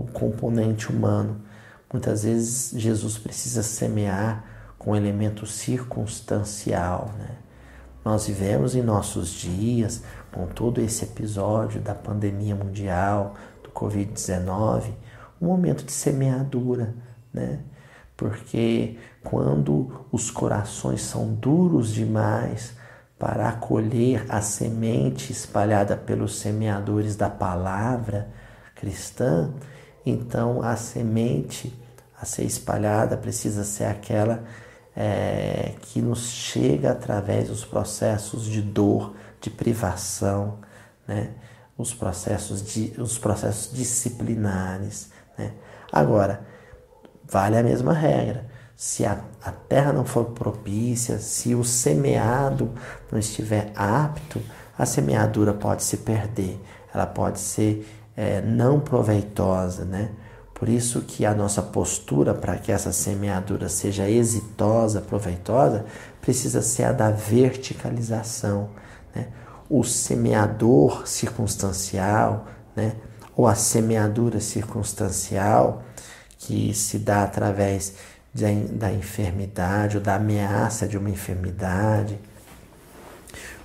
o 0.00 0.08
componente 0.12 0.90
humano. 0.90 1.42
Muitas 1.92 2.24
vezes 2.24 2.72
Jesus 2.76 3.18
precisa 3.18 3.62
semear 3.62 4.72
com 4.76 4.96
elemento 4.96 5.46
circunstancial, 5.46 7.12
né? 7.16 7.36
Nós 8.04 8.26
vivemos 8.26 8.74
em 8.74 8.82
nossos 8.82 9.28
dias, 9.28 10.02
com 10.32 10.48
todo 10.48 10.80
esse 10.80 11.04
episódio 11.04 11.80
da 11.80 11.94
pandemia 11.94 12.56
mundial, 12.56 13.36
do 13.62 13.70
Covid-19, 13.70 14.90
um 15.40 15.46
momento 15.46 15.84
de 15.84 15.92
semeadura, 15.92 16.96
né? 17.32 17.60
Porque 18.16 18.98
quando 19.22 20.06
os 20.10 20.30
corações 20.30 21.02
são 21.02 21.34
duros 21.34 21.92
demais 21.92 22.74
para 23.18 23.48
acolher 23.48 24.24
a 24.28 24.40
semente 24.40 25.30
espalhada 25.30 25.96
pelos 25.96 26.38
semeadores 26.38 27.16
da 27.16 27.28
palavra 27.28 28.28
cristã, 28.74 29.52
então 30.06 30.62
a 30.62 30.74
semente 30.74 31.78
a 32.20 32.24
ser 32.24 32.44
espalhada 32.44 33.16
precisa 33.16 33.64
ser 33.64 33.84
aquela 33.84 34.44
é, 34.96 35.74
que 35.82 36.02
nos 36.02 36.28
chega 36.28 36.92
através 36.92 37.48
dos 37.48 37.64
processos 37.64 38.44
de 38.44 38.60
dor, 38.60 39.14
de 39.40 39.48
privação, 39.50 40.58
né? 41.06 41.30
os, 41.78 41.94
processos 41.94 42.62
de, 42.62 42.94
os 42.98 43.18
processos 43.18 43.72
disciplinares. 43.72 45.10
Né? 45.38 45.52
Agora, 45.90 46.44
vale 47.24 47.56
a 47.56 47.62
mesma 47.62 47.92
regra. 47.92 48.49
Se 48.82 49.04
a, 49.04 49.20
a 49.44 49.52
terra 49.52 49.92
não 49.92 50.06
for 50.06 50.30
propícia, 50.30 51.18
se 51.18 51.54
o 51.54 51.62
semeado 51.62 52.70
não 53.12 53.18
estiver 53.18 53.70
apto, 53.76 54.40
a 54.78 54.86
semeadura 54.86 55.52
pode 55.52 55.82
se 55.82 55.98
perder, 55.98 56.58
ela 56.94 57.04
pode 57.04 57.40
ser 57.40 57.86
é, 58.16 58.40
não 58.40 58.80
proveitosa, 58.80 59.84
né? 59.84 60.12
Por 60.54 60.66
isso 60.66 61.02
que 61.02 61.26
a 61.26 61.34
nossa 61.34 61.60
postura 61.60 62.32
para 62.32 62.56
que 62.56 62.72
essa 62.72 62.90
semeadura 62.90 63.68
seja 63.68 64.08
exitosa, 64.08 65.02
proveitosa, 65.02 65.84
precisa 66.22 66.62
ser 66.62 66.84
a 66.84 66.92
da 66.92 67.10
verticalização. 67.10 68.70
Né? 69.14 69.28
O 69.68 69.84
semeador 69.84 71.06
circunstancial, 71.06 72.46
né? 72.74 72.94
ou 73.36 73.46
a 73.46 73.54
semeadura 73.54 74.40
circunstancial, 74.40 75.82
que 76.38 76.72
se 76.72 76.98
dá 76.98 77.24
através 77.24 77.94
de, 78.32 78.54
da 78.72 78.92
enfermidade 78.92 79.96
ou 79.96 80.02
da 80.02 80.16
ameaça 80.16 80.86
de 80.86 80.96
uma 80.96 81.10
enfermidade, 81.10 82.18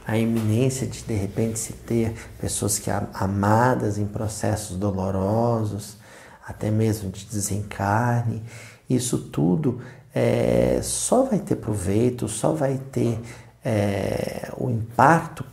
a 0.07 0.17
iminência 0.17 0.85
de 0.85 1.03
de 1.03 1.13
repente 1.13 1.57
se 1.57 1.73
ter 1.73 2.13
pessoas 2.39 2.77
que 2.77 2.89
amadas 3.13 3.97
em 3.97 4.05
processos 4.05 4.77
dolorosos, 4.77 5.97
até 6.47 6.69
mesmo 6.69 7.09
de 7.09 7.25
desencarne, 7.25 8.43
isso 8.87 9.17
tudo 9.17 9.81
é, 10.13 10.79
só 10.83 11.23
vai 11.23 11.39
ter 11.39 11.55
proveito, 11.55 12.27
só 12.27 12.53
vai 12.53 12.79
ter 12.91 13.19
é, 13.63 14.51
o 14.57 14.69
impacto 14.69 15.43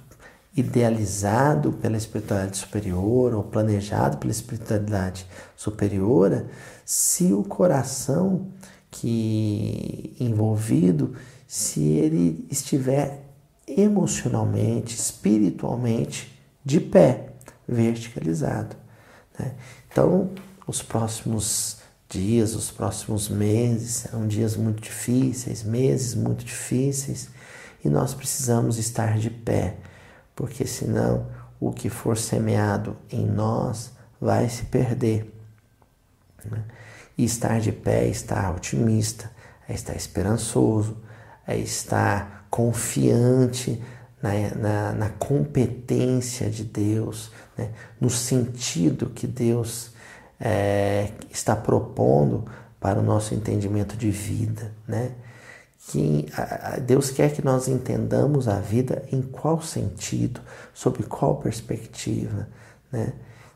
idealizado 0.54 1.72
pela 1.72 1.96
espiritualidade 1.96 2.58
superior 2.58 3.32
ou 3.34 3.42
planejado 3.42 4.18
pela 4.18 4.30
espiritualidade 4.30 5.26
superior 5.56 6.44
se 6.84 7.32
o 7.32 7.42
coração 7.42 8.48
que 8.92 10.14
envolvido, 10.20 11.16
se 11.48 11.80
ele 11.80 12.46
estiver 12.50 13.24
emocionalmente, 13.66 14.94
espiritualmente 14.94 16.38
de 16.64 16.78
pé, 16.78 17.30
verticalizado. 17.66 18.76
Né? 19.38 19.54
Então, 19.90 20.30
os 20.66 20.82
próximos 20.82 21.78
dias, 22.08 22.54
os 22.54 22.70
próximos 22.70 23.28
meses 23.28 23.94
serão 23.94 24.28
dias 24.28 24.56
muito 24.56 24.82
difíceis, 24.82 25.62
meses 25.62 26.14
muito 26.14 26.44
difíceis, 26.44 27.30
e 27.82 27.88
nós 27.88 28.12
precisamos 28.14 28.78
estar 28.78 29.18
de 29.18 29.30
pé, 29.30 29.78
porque 30.36 30.66
senão 30.66 31.26
o 31.58 31.72
que 31.72 31.88
for 31.88 32.16
semeado 32.18 32.96
em 33.10 33.26
nós 33.26 33.92
vai 34.20 34.48
se 34.48 34.64
perder. 34.66 35.32
Né? 36.44 36.62
E 37.16 37.24
estar 37.24 37.60
de 37.60 37.72
pé 37.72 38.04
é 38.04 38.08
estar 38.08 38.54
otimista, 38.54 39.30
é 39.68 39.74
estar 39.74 39.94
esperançoso, 39.94 40.96
é 41.46 41.56
estar 41.56 42.46
confiante 42.50 43.82
na, 44.22 44.32
na, 44.54 44.92
na 44.92 45.08
competência 45.10 46.48
de 46.48 46.64
Deus, 46.64 47.32
né? 47.56 47.70
no 48.00 48.08
sentido 48.08 49.06
que 49.06 49.26
Deus 49.26 49.90
é, 50.38 51.10
está 51.30 51.56
propondo 51.56 52.44
para 52.80 52.98
o 52.98 53.02
nosso 53.02 53.34
entendimento 53.34 53.96
de 53.96 54.10
vida, 54.10 54.72
né? 54.86 55.12
Que 55.88 56.26
Deus 56.86 57.10
quer 57.10 57.32
que 57.32 57.44
nós 57.44 57.66
entendamos 57.66 58.46
a 58.46 58.60
vida 58.60 59.04
em 59.10 59.20
qual 59.20 59.60
sentido, 59.60 60.40
sob 60.72 61.02
qual 61.04 61.36
perspectiva, 61.36 62.48
né? 62.90 63.12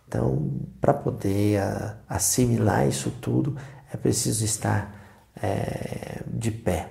Então, 0.06 0.60
para 0.80 0.94
poder 0.94 1.60
assimilar 2.08 2.86
isso 2.86 3.10
tudo, 3.20 3.56
é 3.92 3.96
preciso 3.96 4.44
estar 4.44 4.94
é, 5.42 6.22
de 6.26 6.50
pé. 6.50 6.90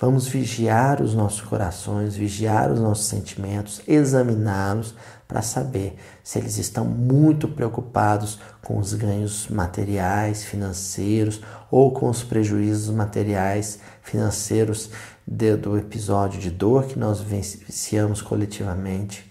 Vamos 0.00 0.28
vigiar 0.28 1.02
os 1.02 1.12
nossos 1.12 1.40
corações, 1.40 2.14
vigiar 2.14 2.70
os 2.70 2.78
nossos 2.78 3.06
sentimentos, 3.06 3.82
examiná-los 3.86 4.94
para 5.26 5.42
saber 5.42 5.98
se 6.22 6.38
eles 6.38 6.56
estão 6.56 6.84
muito 6.84 7.48
preocupados 7.48 8.38
com 8.62 8.78
os 8.78 8.94
ganhos 8.94 9.48
materiais, 9.48 10.44
financeiros 10.44 11.42
ou 11.68 11.92
com 11.92 12.08
os 12.08 12.22
prejuízos 12.22 12.94
materiais, 12.94 13.80
financeiros 14.00 14.90
de, 15.26 15.56
do 15.56 15.76
episódio 15.76 16.40
de 16.40 16.50
dor 16.50 16.86
que 16.86 16.98
nós 16.98 17.20
vivenciamos 17.20 18.22
coletivamente, 18.22 19.27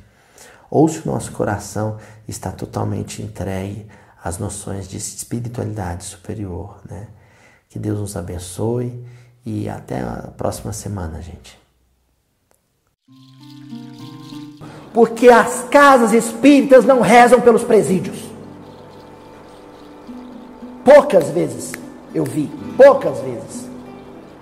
ou 0.69 0.87
se 0.87 1.07
o 1.07 1.11
nosso 1.11 1.31
coração 1.31 1.97
está 2.27 2.51
totalmente 2.51 3.21
entregue 3.21 3.87
às 4.23 4.37
noções 4.37 4.87
de 4.87 4.97
espiritualidade 4.97 6.03
superior, 6.03 6.79
né? 6.89 7.07
Que 7.69 7.79
Deus 7.79 7.99
nos 7.99 8.15
abençoe 8.15 9.05
e 9.45 9.69
até 9.69 10.01
a 10.01 10.29
próxima 10.35 10.73
semana, 10.73 11.21
gente. 11.21 11.57
porque 14.97 15.29
as 15.29 15.63
casas 15.69 16.11
espíritas 16.11 16.83
não 16.83 17.01
rezam 17.01 17.39
pelos 17.39 17.63
presídios. 17.63 18.17
Poucas 20.83 21.29
vezes 21.29 21.71
eu 22.15 22.23
vi, 22.23 22.49
poucas 22.75 23.19
vezes, 23.19 23.69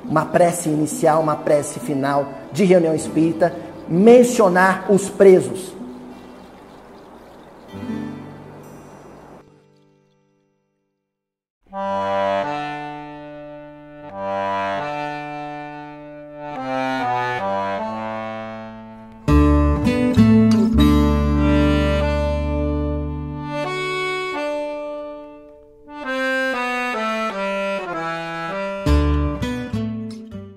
uma 0.05 0.23
prece 0.23 0.69
inicial, 0.69 1.21
uma 1.21 1.35
prece 1.35 1.77
final 1.81 2.29
de 2.53 2.63
reunião 2.63 2.95
espírita 2.95 3.53
mencionar 3.85 4.85
os 4.89 5.09
presos. 5.09 5.74
Thank 7.77 7.89
you. 7.89 8.04